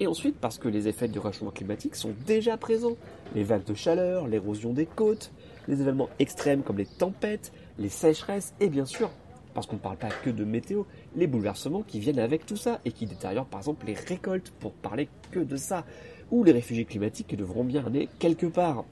et 0.00 0.06
ensuite 0.06 0.36
parce 0.40 0.58
que 0.58 0.68
les 0.68 0.88
effets 0.88 1.08
du 1.08 1.18
réchauffement 1.18 1.50
climatique 1.50 1.94
sont 1.94 2.14
déjà 2.26 2.56
présents. 2.56 2.96
Les 3.34 3.44
vagues 3.44 3.64
de 3.64 3.74
chaleur, 3.74 4.26
l'érosion 4.26 4.72
des 4.72 4.86
côtes, 4.86 5.30
les 5.68 5.80
événements 5.80 6.08
extrêmes 6.18 6.62
comme 6.62 6.78
les 6.78 6.86
tempêtes, 6.86 7.52
les 7.78 7.90
sécheresses, 7.90 8.54
et 8.60 8.68
bien 8.68 8.86
sûr 8.86 9.10
parce 9.54 9.66
qu'on 9.66 9.76
ne 9.76 9.80
parle 9.80 9.96
pas 9.96 10.08
que 10.08 10.30
de 10.30 10.44
météo, 10.44 10.84
les 11.16 11.26
bouleversements 11.26 11.82
qui 11.82 12.00
viennent 12.00 12.18
avec 12.18 12.46
tout 12.46 12.56
ça 12.56 12.80
et 12.84 12.92
qui 12.92 13.06
détériorent 13.06 13.46
par 13.46 13.60
exemple 13.60 13.86
les 13.86 13.94
récoltes 13.94 14.52
pour 14.60 14.72
parler 14.72 15.08
que 15.30 15.40
de 15.40 15.56
ça, 15.56 15.84
ou 16.30 16.44
les 16.44 16.52
réfugiés 16.52 16.84
climatiques 16.84 17.28
qui 17.28 17.36
devront 17.36 17.64
bien 17.64 17.84
aller 17.84 18.08
quelque 18.18 18.46
part. 18.46 18.84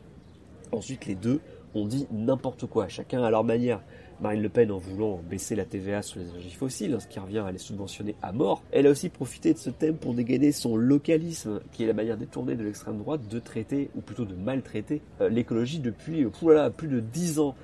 Ensuite, 0.72 1.06
les 1.06 1.14
deux 1.14 1.40
ont 1.74 1.86
dit 1.86 2.06
n'importe 2.10 2.66
quoi, 2.66 2.88
chacun 2.88 3.22
à 3.22 3.30
leur 3.30 3.44
manière. 3.44 3.80
Marine 4.20 4.42
Le 4.42 4.48
Pen, 4.48 4.72
en 4.72 4.78
voulant 4.78 5.20
baisser 5.28 5.54
la 5.54 5.64
TVA 5.64 6.02
sur 6.02 6.18
les 6.18 6.28
énergies 6.28 6.50
fossiles, 6.50 6.94
hein, 6.94 7.00
ce 7.00 7.06
qui 7.06 7.20
revient 7.20 7.38
à 7.38 7.52
les 7.52 7.58
subventionner 7.58 8.16
à 8.20 8.32
mort, 8.32 8.62
elle 8.72 8.86
a 8.86 8.90
aussi 8.90 9.08
profité 9.08 9.52
de 9.54 9.58
ce 9.58 9.70
thème 9.70 9.96
pour 9.96 10.14
dégainer 10.14 10.50
son 10.50 10.76
localisme, 10.76 11.60
qui 11.72 11.84
est 11.84 11.86
la 11.86 11.92
manière 11.92 12.16
détournée 12.16 12.56
de 12.56 12.64
l'extrême 12.64 12.98
droite 12.98 13.28
de 13.28 13.38
traiter, 13.38 13.90
ou 13.94 14.00
plutôt 14.00 14.24
de 14.24 14.34
maltraiter, 14.34 15.02
euh, 15.20 15.28
l'écologie 15.28 15.78
depuis 15.78 16.24
euh, 16.24 16.70
plus 16.70 16.88
de 16.88 17.00
dix 17.00 17.38
ans 17.38 17.54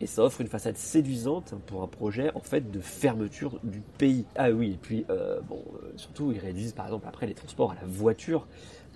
et 0.00 0.06
ça 0.06 0.22
offre 0.22 0.40
une 0.40 0.48
façade 0.48 0.76
séduisante 0.76 1.54
pour 1.66 1.82
un 1.82 1.86
projet 1.86 2.30
en 2.34 2.40
fait 2.40 2.70
de 2.70 2.80
fermeture 2.80 3.58
du 3.62 3.80
pays. 3.98 4.24
Ah 4.36 4.50
oui, 4.50 4.72
et 4.72 4.78
puis 4.80 5.04
euh, 5.10 5.40
bon, 5.42 5.62
euh, 5.74 5.92
surtout 5.96 6.32
ils 6.32 6.38
réduisent 6.38 6.72
par 6.72 6.86
exemple 6.86 7.06
après 7.06 7.26
les 7.26 7.34
transports 7.34 7.72
à 7.72 7.74
la 7.74 7.86
voiture, 7.86 8.46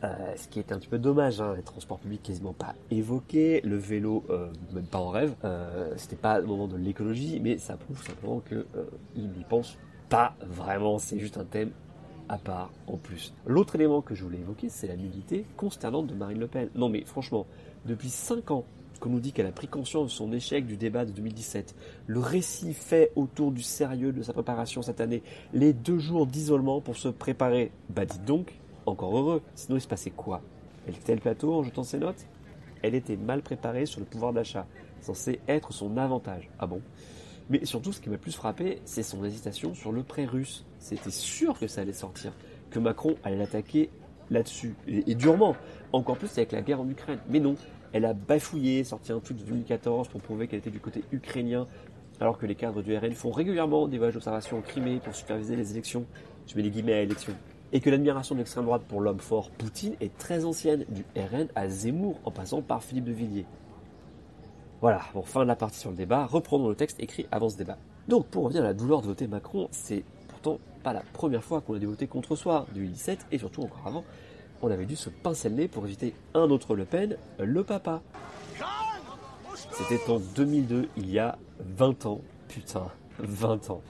euh, 0.02 0.08
ce 0.36 0.48
qui 0.48 0.58
est 0.58 0.72
un 0.72 0.78
petit 0.78 0.88
peu 0.88 0.98
dommage. 0.98 1.40
Hein, 1.40 1.54
les 1.56 1.62
transports 1.62 1.98
publics 1.98 2.22
quasiment 2.22 2.54
pas 2.54 2.74
évoqués, 2.90 3.60
le 3.62 3.76
vélo 3.76 4.24
même 4.72 4.86
pas 4.86 4.98
en 4.98 5.10
rêve. 5.10 5.34
C'était 5.96 6.16
pas 6.16 6.38
le 6.38 6.46
moment 6.46 6.68
de 6.68 6.76
l'écologie, 6.76 7.40
mais 7.40 7.58
ça 7.58 7.76
prouve 7.76 8.02
simplement 8.02 8.40
que 8.40 8.66
ils 9.14 9.28
n'y 9.28 9.44
pensent 9.44 9.76
pas 10.08 10.34
vraiment. 10.40 10.98
C'est 10.98 11.18
juste 11.18 11.38
un 11.38 11.44
thème 11.44 11.70
à 12.28 12.38
part 12.38 12.70
en 12.86 12.96
plus. 12.96 13.34
L'autre 13.46 13.74
élément 13.74 14.00
que 14.00 14.14
je 14.14 14.24
voulais 14.24 14.38
évoquer, 14.38 14.70
c'est 14.70 14.86
la 14.86 14.96
nudité 14.96 15.44
consternante 15.58 16.06
de 16.06 16.14
Marine 16.14 16.38
Le 16.38 16.46
Pen. 16.46 16.70
Non 16.74 16.88
mais 16.88 17.04
franchement, 17.04 17.46
depuis 17.84 18.08
5 18.08 18.50
ans, 18.50 18.64
qu'on 18.98 19.10
nous 19.10 19.20
dit 19.20 19.32
qu'elle 19.32 19.46
a 19.46 19.52
pris 19.52 19.66
conscience 19.66 20.06
de 20.06 20.10
son 20.10 20.32
échec 20.32 20.66
du 20.66 20.76
débat 20.76 21.04
de 21.04 21.10
2017, 21.12 21.74
le 22.06 22.20
récit 22.20 22.74
fait 22.74 23.12
autour 23.16 23.52
du 23.52 23.62
sérieux 23.62 24.12
de 24.12 24.22
sa 24.22 24.32
préparation 24.32 24.82
cette 24.82 25.00
année, 25.00 25.22
les 25.52 25.72
deux 25.72 25.98
jours 25.98 26.26
d'isolement 26.26 26.80
pour 26.80 26.96
se 26.96 27.08
préparer, 27.08 27.70
bah 27.90 28.04
dites 28.04 28.24
donc, 28.24 28.54
encore 28.86 29.16
heureux, 29.16 29.42
sinon 29.54 29.78
il 29.78 29.80
se 29.80 29.88
passait 29.88 30.10
quoi? 30.10 30.42
Elle 30.86 30.94
quittait 30.94 31.14
le 31.14 31.20
plateau 31.20 31.54
en 31.54 31.62
jetant 31.62 31.82
ses 31.82 31.98
notes? 31.98 32.26
Elle 32.82 32.94
était 32.94 33.16
mal 33.16 33.42
préparée 33.42 33.86
sur 33.86 34.00
le 34.00 34.06
pouvoir 34.06 34.32
d'achat, 34.32 34.66
censé 35.00 35.40
être 35.48 35.72
son 35.72 35.96
avantage. 35.96 36.50
Ah 36.58 36.66
bon? 36.66 36.82
Mais 37.50 37.64
surtout, 37.64 37.92
ce 37.92 38.00
qui 38.00 38.08
m'a 38.08 38.18
plus 38.18 38.32
frappé, 38.32 38.80
c'est 38.84 39.02
son 39.02 39.24
hésitation 39.24 39.74
sur 39.74 39.92
le 39.92 40.02
prêt 40.02 40.24
russe. 40.24 40.64
C'était 40.78 41.10
sûr 41.10 41.58
que 41.58 41.66
ça 41.66 41.82
allait 41.82 41.92
sortir, 41.92 42.32
que 42.70 42.78
Macron 42.78 43.16
allait 43.22 43.36
l'attaquer 43.36 43.90
là-dessus, 44.30 44.74
et, 44.88 45.10
et 45.10 45.14
durement, 45.14 45.54
encore 45.92 46.16
plus 46.16 46.30
avec 46.38 46.52
la 46.52 46.62
guerre 46.62 46.80
en 46.80 46.88
Ukraine. 46.88 47.18
Mais 47.28 47.40
non, 47.40 47.56
elle 47.94 48.04
a 48.06 48.12
bafouillé, 48.12 48.82
sorti 48.82 49.12
un 49.12 49.20
tweet 49.20 49.38
de 49.38 49.44
2014 49.44 50.08
pour 50.08 50.20
prouver 50.20 50.48
qu'elle 50.48 50.58
était 50.58 50.68
du 50.68 50.80
côté 50.80 51.04
ukrainien, 51.12 51.68
alors 52.20 52.38
que 52.38 52.44
les 52.44 52.56
cadres 52.56 52.82
du 52.82 52.96
RN 52.96 53.12
font 53.12 53.30
régulièrement 53.30 53.86
des 53.86 53.98
voyages 53.98 54.14
d'observation 54.14 54.58
en 54.58 54.62
Crimée 54.62 54.98
pour 54.98 55.14
superviser 55.14 55.54
les 55.54 55.70
élections. 55.70 56.04
Je 56.48 56.56
mets 56.56 56.62
les 56.62 56.70
guillemets 56.70 56.94
à 56.94 57.02
élections. 57.02 57.34
Et 57.72 57.80
que 57.80 57.90
l'admiration 57.90 58.34
de 58.34 58.40
l'extrême 58.40 58.64
droite 58.64 58.82
pour 58.88 59.00
l'homme 59.00 59.20
fort 59.20 59.48
Poutine 59.50 59.94
est 60.00 60.12
très 60.18 60.44
ancienne, 60.44 60.84
du 60.88 61.04
RN 61.16 61.46
à 61.54 61.68
Zemmour 61.68 62.18
en 62.24 62.32
passant 62.32 62.62
par 62.62 62.82
Philippe 62.82 63.04
de 63.04 63.12
Villiers. 63.12 63.46
Voilà, 64.80 65.02
bon, 65.14 65.22
fin 65.22 65.42
de 65.42 65.48
la 65.48 65.56
partie 65.56 65.78
sur 65.78 65.90
le 65.90 65.96
débat, 65.96 66.26
reprenons 66.26 66.68
le 66.68 66.74
texte 66.74 66.98
écrit 66.98 67.28
avant 67.30 67.48
ce 67.48 67.56
débat. 67.56 67.78
Donc, 68.08 68.26
pour 68.26 68.42
revenir 68.42 68.64
à 68.64 68.66
la 68.66 68.74
douleur 68.74 69.02
de 69.02 69.06
voter 69.06 69.28
Macron, 69.28 69.68
c'est 69.70 70.02
pourtant 70.26 70.58
pas 70.82 70.92
la 70.92 71.02
première 71.12 71.44
fois 71.44 71.60
qu'on 71.60 71.74
a 71.74 71.78
dû 71.78 71.86
voter 71.86 72.08
contre 72.08 72.34
soi, 72.34 72.66
2017 72.74 73.26
et 73.30 73.38
surtout 73.38 73.62
encore 73.62 73.86
avant, 73.86 74.04
on 74.64 74.70
avait 74.70 74.86
dû 74.86 74.96
se 74.96 75.10
pincer 75.10 75.50
le 75.50 75.56
nez 75.56 75.68
pour 75.68 75.84
éviter 75.84 76.14
un 76.32 76.50
autre 76.50 76.74
Le 76.74 76.84
Pen, 76.86 77.16
le 77.38 77.64
papa. 77.64 78.02
C'était 79.72 80.10
en 80.10 80.18
2002, 80.18 80.88
il 80.96 81.10
y 81.10 81.18
a 81.18 81.36
20 81.76 82.06
ans. 82.06 82.20
Putain, 82.48 82.86
20 83.18 83.70
ans. 83.70 83.82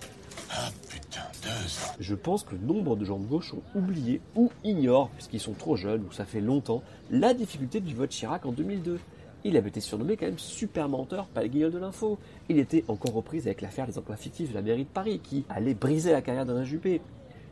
Ah 0.50 0.70
putain, 0.88 1.20
deux 1.42 1.48
ans. 1.48 1.94
Je 2.00 2.14
pense 2.14 2.42
que 2.42 2.56
nombre 2.56 2.96
de 2.96 3.04
gens 3.04 3.18
de 3.18 3.26
gauche 3.26 3.54
ont 3.54 3.78
oublié 3.78 4.20
ou 4.34 4.50
ignorent, 4.64 5.10
puisqu'ils 5.10 5.40
sont 5.40 5.52
trop 5.52 5.76
jeunes 5.76 6.04
ou 6.08 6.12
ça 6.12 6.24
fait 6.24 6.40
longtemps, 6.40 6.82
la 7.10 7.34
difficulté 7.34 7.80
du 7.80 7.94
vote 7.94 8.10
Chirac 8.10 8.44
en 8.44 8.52
2002. 8.52 8.98
Il 9.44 9.56
avait 9.56 9.68
été 9.68 9.80
surnommé 9.80 10.16
quand 10.16 10.26
même 10.26 10.38
super 10.38 10.88
menteur 10.88 11.26
pas 11.26 11.42
le 11.42 11.48
guignol 11.48 11.70
de 11.70 11.78
l'info. 11.78 12.18
Il 12.48 12.58
était 12.58 12.84
encore 12.88 13.12
repris 13.12 13.38
avec 13.40 13.60
l'affaire 13.60 13.86
des 13.86 13.98
emplois 13.98 14.16
fictifs 14.16 14.50
de 14.50 14.54
la 14.54 14.62
mairie 14.62 14.84
de 14.84 14.88
Paris 14.88 15.20
qui 15.22 15.44
allait 15.50 15.74
briser 15.74 16.12
la 16.12 16.22
carrière 16.22 16.46
d'Alain 16.46 16.64
Juppé. 16.64 17.00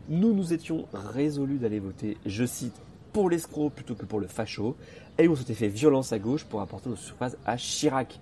Nous 0.08 0.32
nous 0.32 0.52
étions 0.52 0.86
résolus 0.93 1.58
d'aller 1.58 1.79
voter, 1.79 2.17
je 2.26 2.44
cite, 2.44 2.81
pour 3.12 3.31
l'escroc 3.31 3.70
plutôt 3.70 3.94
que 3.94 4.04
pour 4.04 4.20
le 4.20 4.26
facho, 4.26 4.76
et 5.19 5.28
on 5.28 5.36
s'était 5.36 5.54
fait 5.54 5.69
violence 5.69 6.12
à 6.12 6.19
gauche 6.19 6.44
pour 6.44 6.60
apporter 6.60 6.88
nos 6.88 6.96
surfaces 6.96 7.36
à 7.44 7.56
Chirac. 7.56 8.20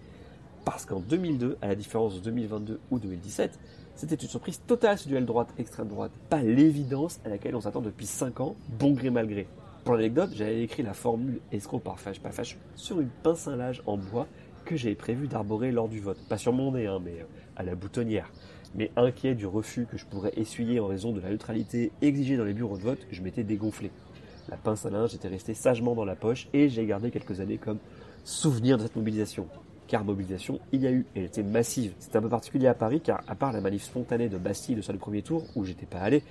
Parce 0.64 0.84
qu'en 0.84 1.00
2002, 1.00 1.56
à 1.62 1.68
la 1.68 1.74
différence 1.74 2.16
de 2.16 2.20
2022 2.20 2.80
ou 2.90 2.98
2017, 2.98 3.58
c'était 3.94 4.16
une 4.16 4.28
surprise 4.28 4.60
totale 4.66 4.98
ce 4.98 5.08
duel 5.08 5.24
droite-extrême 5.24 5.88
droite. 5.88 6.12
Pas 6.28 6.42
l'évidence 6.42 7.20
à 7.24 7.28
laquelle 7.28 7.54
on 7.54 7.60
s'attend 7.60 7.80
depuis 7.80 8.06
5 8.06 8.40
ans, 8.40 8.56
bon 8.78 8.92
gré 8.92 9.10
mal 9.10 9.26
gré. 9.26 9.46
Pour 9.84 9.94
l'anecdote, 9.94 10.30
j'avais 10.34 10.62
écrit 10.62 10.82
la 10.82 10.92
formule 10.92 11.40
escroc 11.52 11.80
par 11.80 11.98
fâche 11.98 12.20
pas 12.20 12.30
sur 12.76 13.00
une 13.00 13.08
pince 13.22 13.48
à 13.48 13.56
linge 13.56 13.82
en 13.86 13.96
bois 13.96 14.26
que 14.64 14.76
j'avais 14.76 14.94
prévu 14.94 15.26
d'arborer 15.26 15.72
lors 15.72 15.88
du 15.88 16.00
vote. 16.00 16.18
Pas 16.28 16.38
sur 16.38 16.52
mon 16.52 16.72
nez, 16.72 16.86
hein, 16.86 17.00
mais 17.02 17.20
euh, 17.20 17.24
à 17.56 17.62
la 17.62 17.74
boutonnière. 17.74 18.30
Mais 18.74 18.90
inquiet 18.96 19.34
du 19.34 19.46
refus 19.46 19.86
que 19.90 19.96
je 19.96 20.04
pourrais 20.04 20.32
essuyer 20.36 20.80
en 20.80 20.86
raison 20.86 21.12
de 21.12 21.20
la 21.20 21.30
neutralité 21.30 21.92
exigée 22.02 22.36
dans 22.36 22.44
les 22.44 22.52
bureaux 22.52 22.76
de 22.76 22.82
vote, 22.82 23.06
je 23.10 23.22
m'étais 23.22 23.42
dégonflé. 23.42 23.90
La 24.50 24.56
pince 24.56 24.84
à 24.84 24.90
linge 24.90 25.14
était 25.14 25.28
restée 25.28 25.54
sagement 25.54 25.94
dans 25.94 26.04
la 26.04 26.16
poche 26.16 26.48
et 26.52 26.68
j'ai 26.68 26.84
gardé 26.84 27.12
quelques 27.12 27.40
années 27.40 27.58
comme 27.58 27.78
souvenir 28.24 28.78
de 28.78 28.82
cette 28.82 28.96
mobilisation. 28.96 29.46
Car 29.86 30.04
mobilisation, 30.04 30.58
il 30.72 30.82
y 30.82 30.86
a 30.88 30.90
eu, 30.90 31.06
elle 31.14 31.24
était 31.24 31.44
massive. 31.44 31.94
C'était 32.00 32.16
un 32.16 32.22
peu 32.22 32.28
particulier 32.28 32.66
à 32.66 32.74
Paris 32.74 33.00
car, 33.00 33.22
à 33.28 33.36
part 33.36 33.52
la 33.52 33.60
manif 33.60 33.84
spontanée 33.84 34.28
de 34.28 34.38
Bastille 34.38 34.74
de 34.74 34.82
sur 34.82 34.92
le 34.92 34.98
premier 34.98 35.22
tour, 35.22 35.44
où 35.54 35.64
j'étais 35.64 35.86
pas 35.86 36.00
allé, 36.00 36.24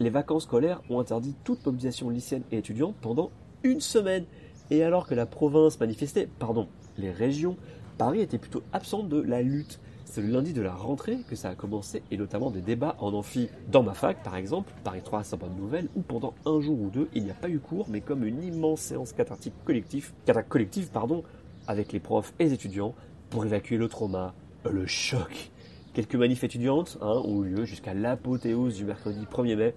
les 0.00 0.10
vacances 0.10 0.44
scolaires 0.44 0.82
ont 0.90 0.98
interdit 0.98 1.34
toute 1.44 1.64
mobilisation 1.64 2.10
lycéenne 2.10 2.42
et 2.50 2.58
étudiante 2.58 2.96
pendant 3.00 3.30
une 3.62 3.80
semaine. 3.80 4.24
Et 4.70 4.82
alors 4.82 5.06
que 5.06 5.14
la 5.14 5.26
province 5.26 5.78
manifestait, 5.78 6.28
pardon, 6.38 6.66
les 6.98 7.10
régions, 7.10 7.56
Paris 7.98 8.20
était 8.20 8.38
plutôt 8.38 8.62
absente 8.72 9.08
de 9.08 9.20
la 9.20 9.42
lutte. 9.42 9.78
C'est 10.10 10.22
le 10.22 10.32
lundi 10.32 10.52
de 10.52 10.60
la 10.60 10.74
rentrée 10.74 11.18
que 11.28 11.36
ça 11.36 11.50
a 11.50 11.54
commencé, 11.54 12.02
et 12.10 12.16
notamment 12.16 12.50
des 12.50 12.62
débats 12.62 12.96
en 12.98 13.14
amphi. 13.14 13.48
Dans 13.70 13.84
ma 13.84 13.94
fac, 13.94 14.24
par 14.24 14.34
exemple, 14.34 14.72
Paris 14.82 15.02
3 15.04 15.22
à 15.32 15.36
bonne 15.36 15.54
nouvelle, 15.54 15.86
où 15.94 16.00
pendant 16.00 16.34
un 16.44 16.60
jour 16.60 16.80
ou 16.80 16.90
deux, 16.90 17.08
il 17.14 17.22
n'y 17.22 17.30
a 17.30 17.34
pas 17.34 17.48
eu 17.48 17.60
cours, 17.60 17.86
mais 17.88 18.00
comme 18.00 18.24
une 18.24 18.42
immense 18.42 18.80
séance 18.80 19.12
cathartique 19.12 19.54
collective, 19.64 20.10
collective, 20.48 20.90
pardon, 20.90 21.22
avec 21.68 21.92
les 21.92 22.00
profs 22.00 22.34
et 22.40 22.46
les 22.46 22.52
étudiants, 22.52 22.92
pour 23.30 23.44
évacuer 23.44 23.76
le 23.76 23.86
trauma, 23.86 24.34
le 24.68 24.84
choc. 24.84 25.52
Quelques 25.94 26.16
manifs 26.16 26.42
étudiantes 26.42 26.98
hein, 27.00 27.22
ont 27.24 27.44
eu 27.44 27.50
lieu 27.50 27.64
jusqu'à 27.64 27.94
l'apothéose 27.94 28.74
du 28.74 28.84
mercredi 28.84 29.24
1er 29.32 29.54
mai, 29.54 29.74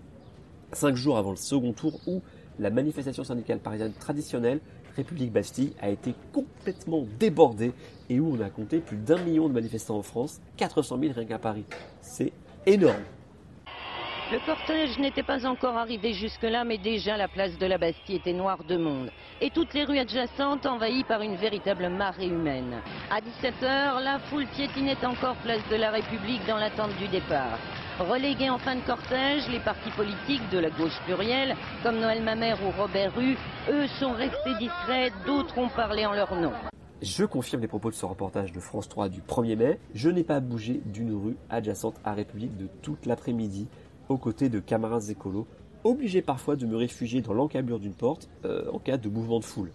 cinq 0.71 0.95
jours 0.95 1.19
avant 1.19 1.29
le 1.29 1.37
second 1.37 1.73
tour, 1.73 1.99
où 2.07 2.23
la 2.57 2.71
manifestation 2.71 3.23
syndicale 3.23 3.59
parisienne 3.59 3.93
traditionnelle 3.99 4.61
République 4.95 5.31
Bastille 5.31 5.73
a 5.81 5.89
été 5.89 6.13
complètement 6.31 7.05
débordée 7.19 7.73
et 8.09 8.19
où 8.19 8.35
on 8.35 8.41
a 8.41 8.49
compté 8.49 8.79
plus 8.79 8.97
d'un 8.97 9.17
million 9.17 9.47
de 9.47 9.53
manifestants 9.53 9.97
en 9.97 10.03
France, 10.03 10.39
400 10.57 10.97
000 10.99 11.13
rien 11.15 11.25
qu'à 11.25 11.39
Paris. 11.39 11.65
C'est 12.01 12.31
énorme. 12.65 13.03
Le 14.31 14.39
cortège 14.45 14.97
n'était 14.99 15.21
pas 15.21 15.45
encore 15.45 15.77
arrivé 15.77 16.13
jusque-là, 16.13 16.63
mais 16.63 16.77
déjà 16.77 17.17
la 17.17 17.27
place 17.27 17.57
de 17.57 17.65
la 17.65 17.77
Bastille 17.77 18.15
était 18.15 18.33
noire 18.33 18.63
de 18.63 18.77
monde. 18.77 19.11
Et 19.41 19.49
toutes 19.49 19.73
les 19.73 19.83
rues 19.83 19.99
adjacentes 19.99 20.65
envahies 20.65 21.03
par 21.03 21.21
une 21.21 21.35
véritable 21.35 21.89
marée 21.89 22.27
humaine. 22.27 22.81
À 23.11 23.19
17h, 23.19 24.01
la 24.01 24.19
foule 24.19 24.47
piétinait 24.47 25.05
encore 25.05 25.35
place 25.43 25.61
de 25.69 25.75
la 25.75 25.91
République 25.91 26.45
dans 26.47 26.57
l'attente 26.57 26.95
du 26.97 27.07
départ. 27.09 27.59
Relégués 27.99 28.49
en 28.49 28.57
fin 28.57 28.75
de 28.75 28.81
cortège, 28.81 29.47
les 29.51 29.59
partis 29.59 29.91
politiques 29.91 30.41
de 30.51 30.57
la 30.57 30.71
gauche 30.71 30.99
plurielle, 31.05 31.55
comme 31.83 31.99
Noël 31.99 32.23
Mamère 32.23 32.57
ou 32.65 32.71
Robert 32.81 33.13
Rue, 33.15 33.37
eux 33.69 33.85
sont 33.99 34.13
restés 34.13 34.55
discrets, 34.59 35.11
d'autres 35.27 35.55
ont 35.59 35.69
parlé 35.69 36.03
en 36.07 36.13
leur 36.13 36.33
nom. 36.35 36.51
Je 37.03 37.23
confirme 37.23 37.61
les 37.61 37.67
propos 37.67 37.91
de 37.91 37.95
ce 37.95 38.05
reportage 38.05 38.51
de 38.51 38.59
France 38.59 38.89
3 38.89 39.09
du 39.09 39.21
1er 39.21 39.55
mai. 39.55 39.79
Je 39.93 40.09
n'ai 40.09 40.23
pas 40.23 40.39
bougé 40.39 40.81
d'une 40.85 41.13
rue 41.13 41.37
adjacente 41.51 41.95
à 42.03 42.13
République 42.13 42.57
de 42.57 42.67
toute 42.81 43.05
l'après-midi 43.05 43.67
aux 44.09 44.17
côtés 44.17 44.49
de 44.49 44.59
camarades 44.59 45.09
écolos, 45.09 45.45
obligés 45.83 46.23
parfois 46.23 46.55
de 46.55 46.65
me 46.65 46.75
réfugier 46.75 47.21
dans 47.21 47.33
l'encabure 47.33 47.79
d'une 47.79 47.93
porte 47.93 48.27
euh, 48.45 48.71
en 48.71 48.79
cas 48.79 48.97
de 48.97 49.07
mouvement 49.07 49.39
de 49.39 49.45
foule. 49.45 49.69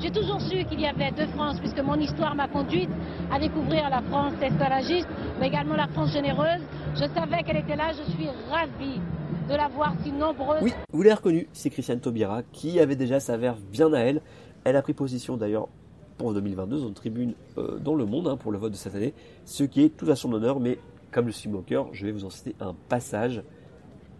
J'ai 0.00 0.10
toujours 0.10 0.40
su 0.40 0.64
qu'il 0.64 0.80
y 0.80 0.86
avait 0.86 1.10
deux 1.12 1.26
France, 1.28 1.58
puisque 1.60 1.80
mon 1.80 1.94
histoire 1.96 2.34
m'a 2.34 2.48
conduite 2.48 2.90
à 3.32 3.38
découvrir 3.38 3.88
la 3.90 4.02
France 4.02 4.34
esclavagiste, 4.42 5.08
mais 5.40 5.48
également 5.48 5.76
la 5.76 5.88
France 5.88 6.12
généreuse. 6.12 6.62
Je 6.94 7.04
savais 7.14 7.42
qu'elle 7.42 7.58
était 7.58 7.76
là, 7.76 7.92
je 7.92 8.10
suis 8.12 8.28
ravie 8.50 9.00
de 9.48 9.54
la 9.54 9.68
voir 9.68 9.94
si 10.02 10.12
nombreuse. 10.12 10.62
Oui, 10.62 10.72
vous 10.92 11.02
l'avez 11.02 11.14
reconnu, 11.14 11.48
c'est 11.52 11.70
Christiane 11.70 12.00
Taubira, 12.00 12.42
qui 12.52 12.80
avait 12.80 12.96
déjà 12.96 13.20
sa 13.20 13.36
verve 13.36 13.60
bien 13.70 13.92
à 13.92 14.00
elle. 14.00 14.20
Elle 14.64 14.76
a 14.76 14.82
pris 14.82 14.94
position 14.94 15.36
d'ailleurs 15.36 15.68
pour 16.16 16.32
2022 16.32 16.78
dans 16.78 16.88
une 16.88 16.94
tribune 16.94 17.34
euh, 17.58 17.78
dans 17.78 17.94
le 17.94 18.06
monde 18.06 18.28
hein, 18.28 18.36
pour 18.36 18.52
le 18.52 18.58
vote 18.58 18.72
de 18.72 18.76
cette 18.76 18.94
année, 18.94 19.14
ce 19.44 19.64
qui 19.64 19.82
est 19.82 19.96
tout 19.96 20.08
à 20.10 20.16
son 20.16 20.32
honneur, 20.32 20.60
mais 20.60 20.78
comme 21.10 21.26
je 21.26 21.32
suis 21.32 21.48
moqueur, 21.48 21.88
je 21.92 22.06
vais 22.06 22.12
vous 22.12 22.24
en 22.24 22.30
citer 22.30 22.54
un 22.60 22.74
passage. 22.88 23.42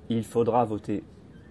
Il 0.08 0.24
faudra 0.24 0.64
voter 0.64 1.02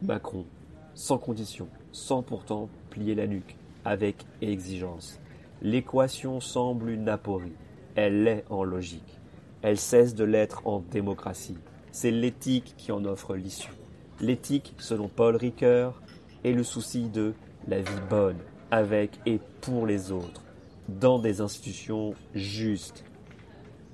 Macron 0.02 0.46
sans 0.94 1.18
condition, 1.18 1.68
sans 1.92 2.22
pourtant 2.22 2.70
plier 2.90 3.16
la 3.16 3.28
nuque, 3.28 3.56
avec 3.86 4.26
exigence. 4.42 5.20
L'équation 5.62 6.40
semble 6.40 6.90
une 6.90 7.10
aporie. 7.10 7.54
Elle 7.96 8.24
l'est 8.24 8.46
en 8.50 8.64
logique. 8.64 9.20
Elle 9.62 9.78
cesse 9.78 10.14
de 10.16 10.24
l'être 10.24 10.62
en 10.66 10.80
démocratie. 10.80 11.58
C'est 11.92 12.12
l'éthique 12.12 12.76
qui 12.78 12.92
en 12.92 13.06
offre 13.06 13.36
l'issue. 13.36 13.72
L'éthique, 14.20 14.74
selon 14.78 15.08
Paul 15.08 15.36
Ricoeur, 15.36 16.02
est 16.44 16.52
le 16.52 16.64
souci 16.64 17.10
de 17.10 17.34
la 17.68 17.80
vie 17.80 18.02
bonne, 18.10 18.38
avec 18.72 19.12
et 19.26 19.40
pour 19.62 19.88
les 19.88 20.12
autres, 20.12 20.42
dans 20.90 21.20
des 21.20 21.40
institutions 21.40 22.14
justes. 22.34 23.06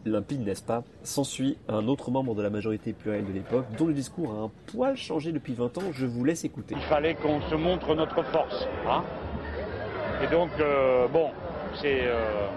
Limpide, 0.05 0.45
n'est-ce 0.45 0.63
pas 0.63 0.83
S'ensuit 1.03 1.57
un 1.67 1.87
autre 1.87 2.09
membre 2.09 2.33
de 2.33 2.41
la 2.41 2.49
majorité 2.49 2.93
plurielle 2.93 3.25
de 3.25 3.33
l'époque, 3.33 3.65
dont 3.77 3.85
le 3.85 3.93
discours 3.93 4.33
a 4.33 4.37
un 4.37 4.51
poil 4.67 4.95
changé 4.95 5.31
depuis 5.31 5.53
20 5.53 5.77
ans, 5.77 5.91
je 5.91 6.05
vous 6.05 6.23
laisse 6.23 6.45
écouter. 6.45 6.75
Il 6.77 6.83
fallait 6.83 7.15
qu'on 7.15 7.41
se 7.41 7.55
montre 7.55 7.93
notre 7.95 8.23
force. 8.23 8.65
Hein? 8.87 9.03
Et 10.23 10.27
donc, 10.27 10.49
euh, 10.59 11.07
bon, 11.07 11.29
c'est 11.81 12.01
euh, 12.03 12.47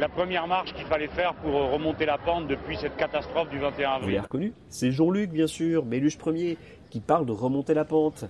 la 0.00 0.08
première 0.08 0.46
marche 0.46 0.74
qu'il 0.74 0.86
fallait 0.86 1.08
faire 1.08 1.34
pour 1.34 1.52
remonter 1.72 2.06
la 2.06 2.18
pente 2.18 2.46
depuis 2.48 2.76
cette 2.76 2.96
catastrophe 2.96 3.50
du 3.50 3.58
21 3.58 3.70
Vous 3.70 3.80
l'avez 3.80 3.84
avril. 3.84 4.20
reconnu 4.20 4.52
C'est 4.68 4.90
Jean-Luc, 4.90 5.30
bien 5.30 5.46
sûr, 5.46 5.84
Méluche 5.84 6.18
Ier, 6.26 6.56
qui 6.90 7.00
parle 7.00 7.26
de 7.26 7.32
remonter 7.32 7.74
la 7.74 7.84
pente. 7.84 8.24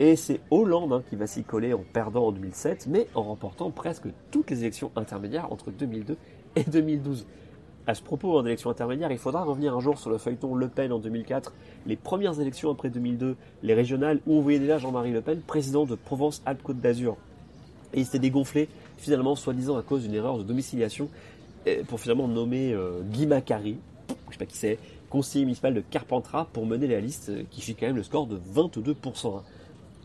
Et 0.00 0.14
c'est 0.14 0.40
Hollande 0.50 0.92
hein, 0.92 1.02
qui 1.08 1.16
va 1.16 1.26
s'y 1.26 1.42
coller 1.42 1.74
en 1.74 1.82
perdant 1.92 2.26
en 2.26 2.32
2007, 2.32 2.86
mais 2.88 3.08
en 3.14 3.22
remportant 3.22 3.70
presque 3.70 4.06
toutes 4.30 4.50
les 4.50 4.60
élections 4.60 4.92
intermédiaires 4.94 5.52
entre 5.52 5.70
2002 5.72 6.16
et 6.54 6.62
2012. 6.64 7.26
À 7.88 7.94
ce 7.94 8.02
propos, 8.02 8.38
en 8.38 8.44
élections 8.44 8.70
intermédiaires, 8.70 9.10
il 9.10 9.18
faudra 9.18 9.42
revenir 9.42 9.74
un 9.74 9.80
jour 9.80 9.98
sur 9.98 10.10
le 10.10 10.18
feuilleton 10.18 10.54
Le 10.54 10.68
Pen 10.68 10.92
en 10.92 10.98
2004, 10.98 11.54
les 11.86 11.96
premières 11.96 12.38
élections 12.38 12.70
après 12.70 12.90
2002, 12.90 13.34
les 13.62 13.74
régionales, 13.74 14.20
où 14.26 14.36
on 14.36 14.40
voyait 14.40 14.58
déjà 14.58 14.78
Jean-Marie 14.78 15.10
Le 15.10 15.22
Pen, 15.22 15.40
président 15.40 15.86
de 15.86 15.94
Provence-Alpes-Côte 15.94 16.80
d'Azur. 16.80 17.16
Et 17.94 18.00
il 18.00 18.04
s'était 18.04 18.18
dégonflé, 18.18 18.68
finalement, 18.96 19.34
soi-disant 19.34 19.76
à 19.76 19.82
cause 19.82 20.02
d'une 20.02 20.14
erreur 20.14 20.38
de 20.38 20.42
domiciliation, 20.42 21.08
euh, 21.66 21.82
pour 21.84 22.00
finalement 22.00 22.28
nommer 22.28 22.72
euh, 22.72 23.00
Guy 23.02 23.26
Macari, 23.26 23.78
je 24.28 24.32
sais 24.32 24.38
pas 24.38 24.46
qui 24.46 24.56
c'est, 24.56 24.78
conseiller 25.08 25.44
municipal 25.44 25.74
de 25.74 25.80
Carpentras, 25.80 26.46
pour 26.52 26.66
mener 26.66 26.86
la 26.86 27.00
liste, 27.00 27.30
euh, 27.30 27.42
qui 27.50 27.60
fit 27.60 27.74
quand 27.74 27.86
même 27.86 27.96
le 27.96 28.02
score 28.02 28.26
de 28.26 28.38
22%. 28.54 29.38
hein. 29.38 29.42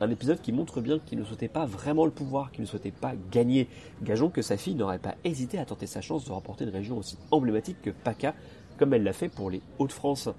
Un 0.02 0.10
épisode 0.10 0.42
qui 0.42 0.52
montre 0.52 0.82
bien 0.82 1.00
qu'il 1.00 1.20
ne 1.20 1.24
souhaitait 1.24 1.48
pas 1.48 1.66
vraiment 1.66 2.06
le 2.06 2.12
pouvoir, 2.12 2.52
qu'il 2.52 2.62
ne 2.62 2.66
souhaitait 2.66 2.92
pas 2.92 3.14
gagner. 3.32 3.68
Gageons 4.02 4.30
que 4.30 4.42
sa 4.42 4.58
fille 4.58 4.76
n'aurait 4.76 5.00
pas 5.00 5.16
hésité 5.24 5.60
à 5.60 5.66
tenter 5.66 5.88
sa 5.88 6.02
chance 6.02 6.26
de 6.26 6.32
remporter 6.32 6.66
une 6.66 6.72
région 6.72 6.98
aussi 6.98 7.18
emblématique 7.32 7.82
que 7.82 7.92
PACA, 7.92 8.34
comme 8.78 8.94
elle 8.94 9.04
l'a 9.04 9.14
fait 9.14 9.30
pour 9.30 9.50
les 9.50 9.62
Hauts-de-France. 9.78 10.30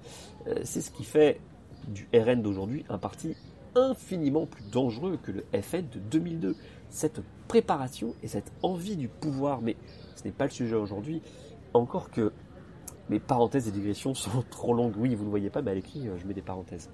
C'est 0.65 0.81
ce 0.81 0.91
qui 0.91 1.03
fait 1.03 1.39
du 1.87 2.07
RN 2.13 2.41
d'aujourd'hui 2.41 2.83
un 2.89 2.97
parti 2.97 3.35
infiniment 3.75 4.45
plus 4.45 4.63
dangereux 4.71 5.17
que 5.21 5.31
le 5.31 5.45
FN 5.61 5.85
de 5.91 5.99
2002. 5.99 6.55
Cette 6.89 7.21
préparation 7.47 8.15
et 8.23 8.27
cette 8.27 8.51
envie 8.63 8.95
du 8.95 9.07
pouvoir, 9.07 9.61
mais 9.61 9.75
ce 10.15 10.23
n'est 10.23 10.31
pas 10.31 10.45
le 10.45 10.51
sujet 10.51 10.75
aujourd'hui. 10.75 11.21
Encore 11.73 12.09
que 12.09 12.31
mes 13.09 13.19
parenthèses 13.19 13.67
et 13.67 13.71
digressions 13.71 14.13
sont 14.13 14.43
trop 14.49 14.73
longues. 14.73 14.95
Oui, 14.97 15.15
vous 15.15 15.25
ne 15.25 15.29
voyez 15.29 15.49
pas, 15.49 15.61
mais 15.61 15.71
à 15.71 15.75
l'écrit, 15.75 16.07
euh, 16.07 16.17
je 16.17 16.25
mets 16.25 16.33
des 16.33 16.41
parenthèses. 16.41 16.89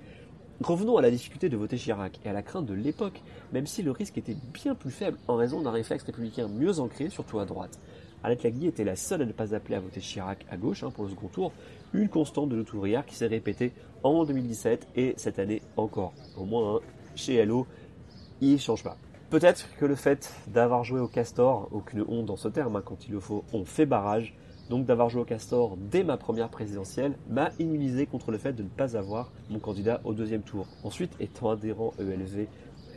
Revenons 0.61 0.97
à 0.97 1.01
la 1.01 1.09
difficulté 1.09 1.49
de 1.49 1.57
voter 1.57 1.77
Chirac 1.77 2.19
et 2.23 2.29
à 2.29 2.33
la 2.33 2.43
crainte 2.43 2.67
de 2.67 2.73
l'époque, 2.73 3.23
même 3.51 3.65
si 3.65 3.81
le 3.81 3.89
risque 3.89 4.19
était 4.19 4.37
bien 4.53 4.75
plus 4.75 4.91
faible 4.91 5.17
en 5.27 5.35
raison 5.35 5.61
d'un 5.61 5.71
réflexe 5.71 6.03
républicain 6.03 6.47
mieux 6.47 6.79
ancré, 6.79 7.09
surtout 7.09 7.39
à 7.39 7.45
droite. 7.45 7.79
Arlette 8.23 8.43
Laguille 8.43 8.67
était 8.67 8.83
la 8.83 8.95
seule 8.95 9.23
à 9.23 9.25
ne 9.25 9.31
pas 9.31 9.55
appeler 9.55 9.75
à 9.75 9.79
voter 9.79 9.99
Chirac 9.99 10.45
à 10.49 10.57
gauche 10.57 10.83
hein, 10.83 10.91
pour 10.91 11.05
le 11.05 11.09
second 11.09 11.27
tour, 11.27 11.51
une 11.93 12.09
constante 12.09 12.49
de 12.49 12.55
notre 12.55 13.01
qui 13.03 13.15
s'est 13.15 13.27
répétée 13.27 13.71
en 14.03 14.25
2017 14.25 14.87
et 14.95 15.13
cette 15.17 15.39
année 15.39 15.61
encore. 15.77 16.13
Au 16.37 16.45
moins, 16.45 16.75
hein, 16.75 16.79
chez 17.15 17.43
LO, 17.45 17.67
il 18.41 18.53
ne 18.53 18.57
change 18.57 18.83
pas. 18.83 18.97
Peut-être 19.29 19.67
que 19.77 19.85
le 19.85 19.95
fait 19.95 20.33
d'avoir 20.47 20.83
joué 20.83 20.99
au 20.99 21.07
Castor, 21.07 21.69
aucune 21.71 22.03
honte 22.07 22.25
dans 22.25 22.35
ce 22.35 22.47
terme 22.47 22.75
hein, 22.75 22.83
quand 22.83 23.07
il 23.07 23.13
le 23.13 23.19
faut, 23.19 23.43
on 23.53 23.65
fait 23.65 23.85
barrage, 23.85 24.35
donc 24.69 24.85
d'avoir 24.85 25.09
joué 25.09 25.21
au 25.21 25.25
Castor 25.25 25.77
dès 25.77 26.03
ma 26.03 26.17
première 26.17 26.49
présidentielle, 26.49 27.13
m'a 27.29 27.49
immunisé 27.59 28.05
contre 28.05 28.31
le 28.31 28.37
fait 28.37 28.53
de 28.53 28.63
ne 28.63 28.69
pas 28.69 28.97
avoir 28.97 29.31
mon 29.49 29.59
candidat 29.59 30.01
au 30.03 30.13
deuxième 30.13 30.43
tour. 30.43 30.67
Ensuite, 30.83 31.13
étant 31.19 31.49
adhérent 31.49 31.93
ELV 31.99 32.47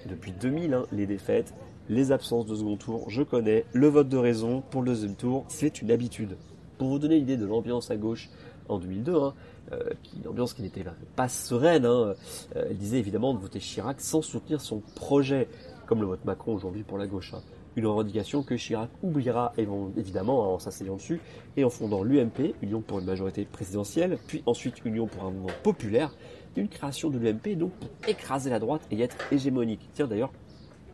depuis 0.07 0.33
2000, 0.33 0.75
hein, 0.75 0.87
les 0.93 1.07
défaites, 1.07 1.54
les 1.88 2.12
absences 2.12 2.47
de 2.47 2.55
second 2.55 2.76
tour, 2.76 3.11
je 3.11 3.23
connais, 3.23 3.64
le 3.73 3.88
vote 3.88 4.09
de 4.09 4.17
raison 4.17 4.62
pour 4.71 4.83
le 4.83 4.88
deuxième 4.93 5.14
tour, 5.17 5.45
c'est 5.49 5.83
une 5.83 5.91
habitude. 5.91 6.37
Pour 6.79 6.88
vous 6.88 6.99
donner 6.99 7.17
l'idée 7.19 7.37
de 7.37 7.47
l'ambiance 7.47 7.91
à 7.91 7.97
gauche 7.97 8.31
en 8.69 8.79
2002, 8.79 9.14
hein, 9.14 9.35
euh, 9.73 9.79
une 10.21 10.29
ambiance 10.29 10.55
qui 10.55 10.62
n'était 10.62 10.85
pas 11.17 11.29
sereine, 11.29 11.85
hein, 11.87 12.14
euh, 12.57 12.67
elle 12.71 12.76
disait 12.76 12.99
évidemment 12.99 13.35
de 13.35 13.38
voter 13.38 13.59
Chirac 13.59 14.00
sans 14.00 14.23
soutenir 14.23 14.61
son 14.61 14.81
projet, 14.95 15.49
comme 15.87 16.00
le 16.00 16.07
vote 16.07 16.25
Macron 16.25 16.55
aujourd'hui 16.55 16.83
pour 16.83 16.99
la 16.99 17.07
gauche. 17.07 17.35
hein. 17.35 17.43
Une 17.76 17.87
revendication 17.87 18.43
que 18.45 18.55
Chirac 18.55 18.88
oubliera 19.03 19.53
évi- 19.59 19.91
évidemment 19.97 20.55
en 20.55 20.59
s'asseyant 20.61 20.95
dessus 20.97 21.21
et 21.57 21.64
en 21.64 21.71
fondant 21.71 22.03
l'UMP, 22.05 22.55
Union 22.62 22.81
pour 22.81 23.00
une 23.00 23.05
majorité 23.05 23.45
présidentielle, 23.45 24.17
puis 24.29 24.43
ensuite 24.47 24.85
Union 24.85 25.07
pour 25.09 25.25
un 25.25 25.31
mouvement 25.33 25.49
populaire, 25.64 26.14
une 26.57 26.69
création 26.69 27.11
de 27.11 27.19
l'UMP 27.19 27.57
donc 27.57 27.73
pour 27.73 27.88
écraser 28.09 28.49
la 28.49 28.61
droite 28.61 28.83
et 28.93 28.97
y 28.97 29.03
être 29.03 29.17
hégémonique. 29.33 29.81
Tiens 29.93 30.07
d'ailleurs, 30.07 30.31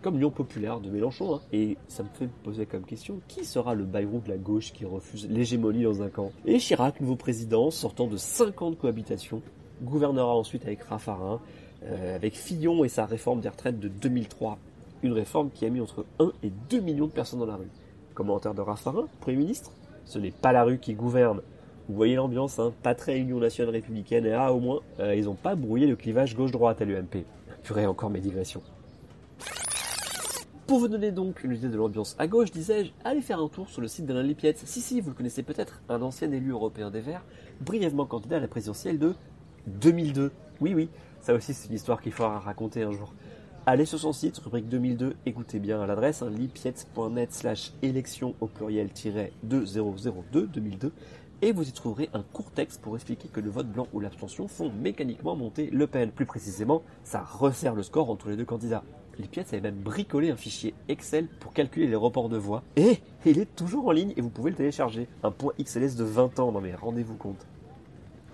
comme 0.03 0.17
Union 0.17 0.31
populaire 0.31 0.81
de 0.81 0.91
Mélenchon, 0.91 1.35
hein. 1.35 1.41
et 1.53 1.77
ça 1.89 2.03
me 2.03 2.09
fait 2.09 2.25
me 2.25 2.43
poser 2.43 2.67
comme 2.67 2.85
question, 2.85 3.21
qui 3.29 3.45
sera 3.45 3.75
le 3.75 3.85
Bayrou 3.85 4.21
de 4.21 4.31
la 4.31 4.39
gauche 4.39 4.73
qui 4.73 4.85
refuse 4.85 5.29
l'hégémonie 5.29 5.83
dans 5.83 6.03
un 6.03 6.09
camp? 6.09 6.33
Et 6.47 6.59
Chirac, 6.59 7.01
nouveau 7.01 7.17
président, 7.17 7.71
sortant 7.71 8.07
de 8.07 8.17
50 8.17 8.79
cohabitations, 8.79 9.43
gouvernera 9.83 10.35
ensuite 10.35 10.65
avec 10.65 10.83
Raffarin, 10.83 11.41
euh, 11.85 12.17
avec 12.17 12.35
Fillon 12.35 12.85
et 12.85 12.89
sa 12.89 13.07
réforme 13.07 13.41
des 13.41 13.49
retraites 13.49 13.79
de 13.79 13.89
2003. 13.89 14.59
Une 15.03 15.13
réforme 15.13 15.51
qui 15.51 15.65
a 15.65 15.71
mis 15.71 15.81
entre 15.81 16.05
1 16.19 16.33
et 16.43 16.53
2 16.69 16.81
millions 16.81 17.07
de 17.07 17.13
personnes 17.13 17.41
dans 17.41 17.47
la 17.47 17.57
rue. 17.57 17.71
Commentaire 18.15 18.55
de 18.55 18.61
Raffarin, 18.61 19.07
Premier 19.21 19.39
ministre 19.39 19.73
Ce 20.05 20.19
n'est 20.19 20.31
pas 20.31 20.53
la 20.53 20.65
rue 20.65 20.79
qui 20.79 20.95
gouverne. 20.95 21.41
Vous 21.89 21.97
voyez 21.97 22.15
l'ambiance, 22.15 22.59
hein 22.59 22.73
pas 22.83 22.95
très 22.95 23.19
Union 23.19 23.39
nationale 23.39 23.75
républicaine, 23.75 24.27
et 24.27 24.33
ah, 24.33 24.53
au 24.53 24.61
moins, 24.61 24.81
euh, 25.01 25.15
ils 25.15 25.25
n'ont 25.25 25.35
pas 25.35 25.55
brouillé 25.57 25.87
le 25.87 25.97
clivage 25.97 26.37
gauche-droite 26.37 26.81
à 26.81 26.85
l'UMP. 26.85 27.25
Purée, 27.63 27.87
encore 27.87 28.11
mes 28.11 28.21
digressions. 28.21 28.63
Pour 30.71 30.79
vous 30.79 30.87
donner 30.87 31.11
donc 31.11 31.43
une 31.43 31.53
idée 31.53 31.69
de 31.69 31.77
l'ambiance 31.77 32.15
à 32.21 32.29
gauche, 32.29 32.53
disais-je, 32.53 32.93
allez 33.03 33.23
faire 33.23 33.41
un 33.41 33.49
tour 33.49 33.69
sur 33.69 33.81
le 33.81 33.89
site 33.89 34.07
d'Alain 34.07 34.23
Lipietz. 34.23 34.63
Si, 34.67 34.81
si, 34.81 35.01
vous 35.01 35.11
le 35.11 35.17
connaissez 35.17 35.43
peut-être, 35.43 35.83
un 35.89 36.01
ancien 36.01 36.31
élu 36.31 36.53
européen 36.53 36.93
des 36.93 37.01
Verts, 37.01 37.25
brièvement 37.61 38.07
candidat 38.07 38.37
à 38.37 38.39
la 38.39 38.47
présidentielle 38.47 39.01
de 39.01 39.17
2002. 39.67 40.31
Oui, 40.61 40.75
oui, 40.75 40.89
ça 41.23 41.35
aussi 41.35 41.55
c'est 41.55 41.71
une 41.71 41.75
histoire 41.75 42.01
qu'il 42.01 42.13
faudra 42.13 42.39
raconter 42.39 42.85
un 42.85 42.93
jour. 42.93 43.13
Allez 43.67 43.85
sur 43.85 43.99
son 43.99 44.13
site, 44.13 44.39
rubrique 44.39 44.69
2002, 44.69 45.17
écoutez 45.27 45.59
bien 45.59 45.85
l'adresse, 45.85 46.23
hein, 46.23 46.31
lipietz.net 46.31 47.33
slash 47.33 47.73
élection 47.83 48.37
au 48.41 48.47
pluriel 48.47 48.91
2002 49.43 50.47
2002, 50.47 50.93
et 51.43 51.51
vous 51.51 51.69
y 51.69 51.73
trouverez 51.73 52.11
un 52.15 52.23
court 52.23 52.53
texte 52.53 52.81
pour 52.81 52.95
expliquer 52.95 53.27
que 53.27 53.41
le 53.41 53.51
vote 53.51 53.67
blanc 53.67 53.89
ou 53.93 53.99
l'abstention 53.99 54.47
font 54.47 54.71
mécaniquement 54.71 55.35
monter 55.35 55.69
Le 55.73 55.89
Pen. 55.89 56.13
Plus 56.13 56.27
précisément, 56.27 56.85
ça 57.03 57.23
resserre 57.23 57.75
le 57.75 57.83
score 57.83 58.09
entre 58.09 58.29
les 58.29 58.37
deux 58.37 58.45
candidats. 58.45 58.85
Lipietz 59.21 59.53
avait 59.53 59.63
même 59.63 59.77
bricolé 59.77 60.31
un 60.31 60.37
fichier 60.37 60.75
Excel 60.89 61.29
pour 61.41 61.53
calculer 61.53 61.87
les 61.87 61.97
reports 61.97 62.29
de 62.29 62.37
voix. 62.37 62.63
Et 62.77 62.99
il 63.25 63.39
est 63.39 63.55
toujours 63.57 63.89
en 63.89 63.93
ligne 63.93 64.13
et 64.17 64.21
vous 64.21 64.31
pouvez 64.31 64.51
le 64.51 64.57
télécharger. 64.57 65.09
Un 65.23 65.31
point 65.31 65.53
XLS 65.61 65.97
de 65.97 66.05
20 66.05 66.41
ans, 66.41 66.53
non 66.53 66.61
mais 66.61 66.75
rendez-vous 66.75 67.17
compte. 67.17 67.47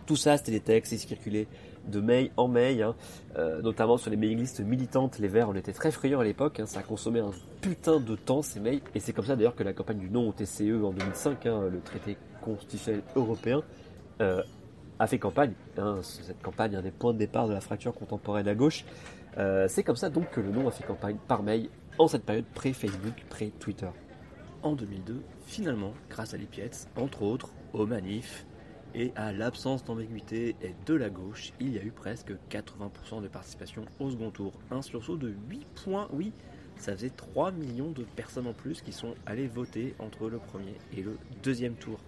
Tout 0.06 0.16
ça, 0.16 0.36
c'était 0.36 0.52
des 0.52 0.60
textes, 0.60 0.92
ils 0.92 0.98
circulaient 0.98 1.48
de 1.88 2.00
mail 2.00 2.30
en 2.36 2.48
mail, 2.48 2.82
hein. 2.82 2.94
euh, 3.36 3.60
notamment 3.62 3.96
sur 3.96 4.10
les 4.10 4.16
mailing 4.16 4.38
lists 4.38 4.60
militantes. 4.60 5.18
Les 5.18 5.28
Verts, 5.28 5.48
on 5.48 5.54
était 5.54 5.72
très 5.72 5.90
friands 5.90 6.20
à 6.20 6.24
l'époque. 6.24 6.60
Hein. 6.60 6.66
ça 6.66 6.80
a 6.80 6.82
consommé 6.82 7.20
un 7.20 7.32
putain 7.60 7.98
de 7.98 8.14
temps 8.14 8.42
ces 8.42 8.60
mails. 8.60 8.80
Et 8.94 9.00
c'est 9.00 9.12
comme 9.12 9.24
ça 9.24 9.34
d'ailleurs 9.34 9.56
que 9.56 9.64
la 9.64 9.72
campagne 9.72 9.98
du 9.98 10.10
non 10.10 10.28
au 10.28 10.32
TCE 10.32 10.84
en 10.84 10.92
2005, 10.92 11.46
hein, 11.46 11.62
le 11.70 11.80
traité 11.80 12.16
constitutionnel 12.40 13.02
européen, 13.16 13.62
euh, 14.20 14.42
a 14.98 15.06
fait 15.06 15.18
campagne. 15.18 15.52
cette 16.02 16.42
campagne 16.42 16.72
est 16.72 16.76
un 16.76 16.82
des 16.82 16.90
points 16.90 17.12
de 17.12 17.18
départ 17.18 17.48
de 17.48 17.52
la 17.52 17.60
fracture 17.60 17.92
contemporaine 17.92 18.48
à 18.48 18.54
gauche. 18.54 18.84
Euh, 19.38 19.66
c'est 19.68 19.82
comme 19.82 19.96
ça 19.96 20.08
donc 20.08 20.30
que 20.30 20.40
le 20.40 20.50
non 20.50 20.66
a 20.66 20.70
fait 20.70 20.84
campagne 20.84 21.18
par 21.28 21.42
mail 21.42 21.68
en 21.98 22.08
cette 22.08 22.24
période 22.24 22.46
pré-Facebook, 22.54 23.24
pré-Twitter. 23.28 23.88
En 24.62 24.74
2002, 24.74 25.22
finalement, 25.46 25.92
grâce 26.08 26.34
à 26.34 26.36
l'IPIETS, 26.36 26.88
entre 26.96 27.22
autres, 27.22 27.52
aux 27.72 27.86
manifs, 27.86 28.46
et 28.94 29.12
à 29.14 29.32
l'absence 29.32 29.84
d'ambiguïté 29.84 30.56
et 30.62 30.74
de 30.86 30.94
la 30.94 31.10
gauche, 31.10 31.52
il 31.60 31.74
y 31.74 31.78
a 31.78 31.82
eu 31.82 31.90
presque 31.90 32.32
80% 32.50 33.22
de 33.22 33.28
participation 33.28 33.84
au 34.00 34.10
second 34.10 34.30
tour. 34.30 34.54
Un 34.70 34.80
sursaut 34.80 35.18
de 35.18 35.34
8 35.50 35.66
points, 35.84 36.08
oui, 36.12 36.32
ça 36.76 36.92
faisait 36.92 37.10
3 37.10 37.52
millions 37.52 37.90
de 37.90 38.04
personnes 38.04 38.46
en 38.46 38.54
plus 38.54 38.80
qui 38.80 38.92
sont 38.92 39.14
allées 39.26 39.48
voter 39.48 39.94
entre 39.98 40.30
le 40.30 40.38
premier 40.38 40.74
et 40.96 41.02
le 41.02 41.18
deuxième 41.42 41.74
tour. 41.74 41.98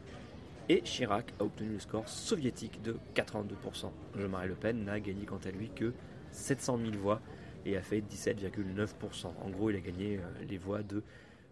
Et 0.70 0.80
Chirac 0.80 1.32
a 1.40 1.44
obtenu 1.44 1.70
le 1.74 1.78
score 1.78 2.08
soviétique 2.08 2.82
de 2.82 2.96
82%. 3.14 3.90
Jean-Marie 4.16 4.48
Le 4.48 4.54
Pen 4.54 4.84
n'a 4.84 4.98
gagné 4.98 5.24
quant 5.26 5.40
à 5.44 5.50
lui 5.50 5.68
que 5.68 5.92
700 6.32 6.78
000 6.78 6.92
voix 6.92 7.20
et 7.66 7.76
a 7.76 7.82
fait 7.82 8.00
17,9%. 8.00 9.26
En 9.40 9.50
gros, 9.50 9.70
il 9.70 9.76
a 9.76 9.80
gagné 9.80 10.18
euh, 10.18 10.22
les 10.48 10.58
voix 10.58 10.82
de 10.82 11.02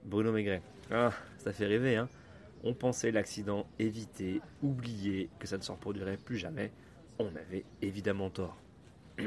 Bruno 0.04 0.32
Maigret. 0.32 0.62
Ah, 0.90 1.12
ça 1.38 1.52
fait 1.52 1.66
rêver, 1.66 1.96
hein 1.96 2.08
on 2.66 2.74
pensait 2.74 3.12
l'accident 3.12 3.66
évité, 3.78 4.40
oublié, 4.62 5.30
que 5.38 5.46
ça 5.46 5.56
ne 5.56 5.62
se 5.62 5.70
reproduirait 5.70 6.16
plus 6.16 6.36
jamais. 6.36 6.72
On 7.18 7.28
avait 7.36 7.64
évidemment 7.80 8.30
tort. 8.30 8.60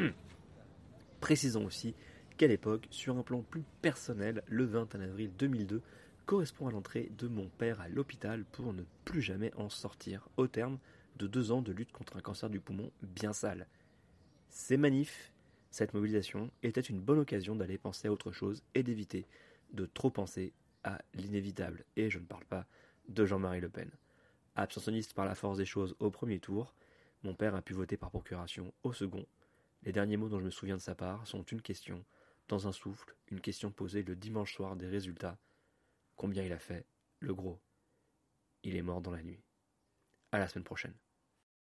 Précisons 1.22 1.66
aussi 1.66 1.96
qu'à 2.38 2.48
l'époque, 2.48 2.88
sur 2.92 3.18
un 3.18 3.24
plan 3.24 3.42
plus 3.42 3.64
personnel, 3.82 4.44
le 4.48 4.66
21 4.66 5.02
avril 5.02 5.32
2002 5.38 5.82
correspond 6.26 6.68
à 6.68 6.72
l'entrée 6.72 7.12
de 7.18 7.28
mon 7.28 7.48
père 7.48 7.82
à 7.82 7.88
l'hôpital 7.88 8.44
pour 8.52 8.74
ne 8.74 8.84
plus 9.06 9.22
jamais 9.22 9.52
en 9.56 9.70
sortir, 9.70 10.28
au 10.38 10.48
terme 10.48 10.78
de 11.18 11.26
deux 11.26 11.52
ans 11.52 11.62
de 11.62 11.72
lutte 11.72 11.92
contre 11.92 12.18
un 12.18 12.22
cancer 12.22 12.50
du 12.50 12.60
poumon 12.60 12.92
bien 13.02 13.34
sale. 13.34 13.68
Ces 14.50 14.78
manifs, 14.78 15.32
cette 15.72 15.94
mobilisation, 15.94 16.52
était 16.64 16.82
une 16.82 17.00
bonne 17.00 17.20
occasion 17.20 17.56
d'aller 17.56 17.78
penser 17.78 18.08
à 18.08 18.12
autre 18.12 18.32
chose 18.32 18.64
et 18.74 18.84
d'éviter 18.84 19.28
de 19.72 19.86
trop 19.86 20.10
penser 20.10 20.54
à 20.84 21.00
l'inévitable. 21.14 21.86
Et 21.96 22.10
je 22.10 22.20
ne 22.20 22.26
parle 22.26 22.46
pas 22.46 22.66
de 23.08 23.26
Jean-Marie 23.26 23.62
Le 23.62 23.70
Pen. 23.70 23.92
Abstentionniste 24.56 25.14
par 25.14 25.26
la 25.26 25.36
force 25.36 25.58
des 25.58 25.66
choses 25.66 25.96
au 26.00 26.10
premier 26.10 26.40
tour, 26.40 26.74
mon 27.24 27.34
père 27.34 27.56
a 27.56 27.62
pu 27.62 27.74
voter 27.74 27.98
par 27.98 28.12
procuration 28.12 28.74
au 28.84 28.94
second. 28.94 29.26
Les 29.84 29.92
derniers 29.92 30.18
mots 30.18 30.30
dont 30.30 30.40
je 30.40 30.46
me 30.46 30.50
souviens 30.50 30.78
de 30.78 30.82
sa 30.82 30.96
part 30.96 31.28
sont 31.28 31.44
une 31.44 31.62
question, 31.62 32.04
dans 32.48 32.68
un 32.68 32.72
souffle, 32.72 33.16
une 33.28 33.42
question 33.42 33.72
posée 33.72 34.04
le 34.04 34.16
dimanche 34.16 34.54
soir 34.54 34.76
des 34.76 34.88
résultats. 34.88 35.38
Combien 36.16 36.44
il 36.44 36.52
a 36.52 36.60
fait? 36.60 36.86
Le 37.20 37.34
gros. 37.34 37.60
Il 38.64 38.76
est 38.76 38.82
mort 38.82 39.02
dans 39.02 39.12
la 39.12 39.24
nuit. 39.24 39.44
À 40.32 40.40
la 40.40 40.48
semaine 40.48 40.64
prochaine. 40.64 40.96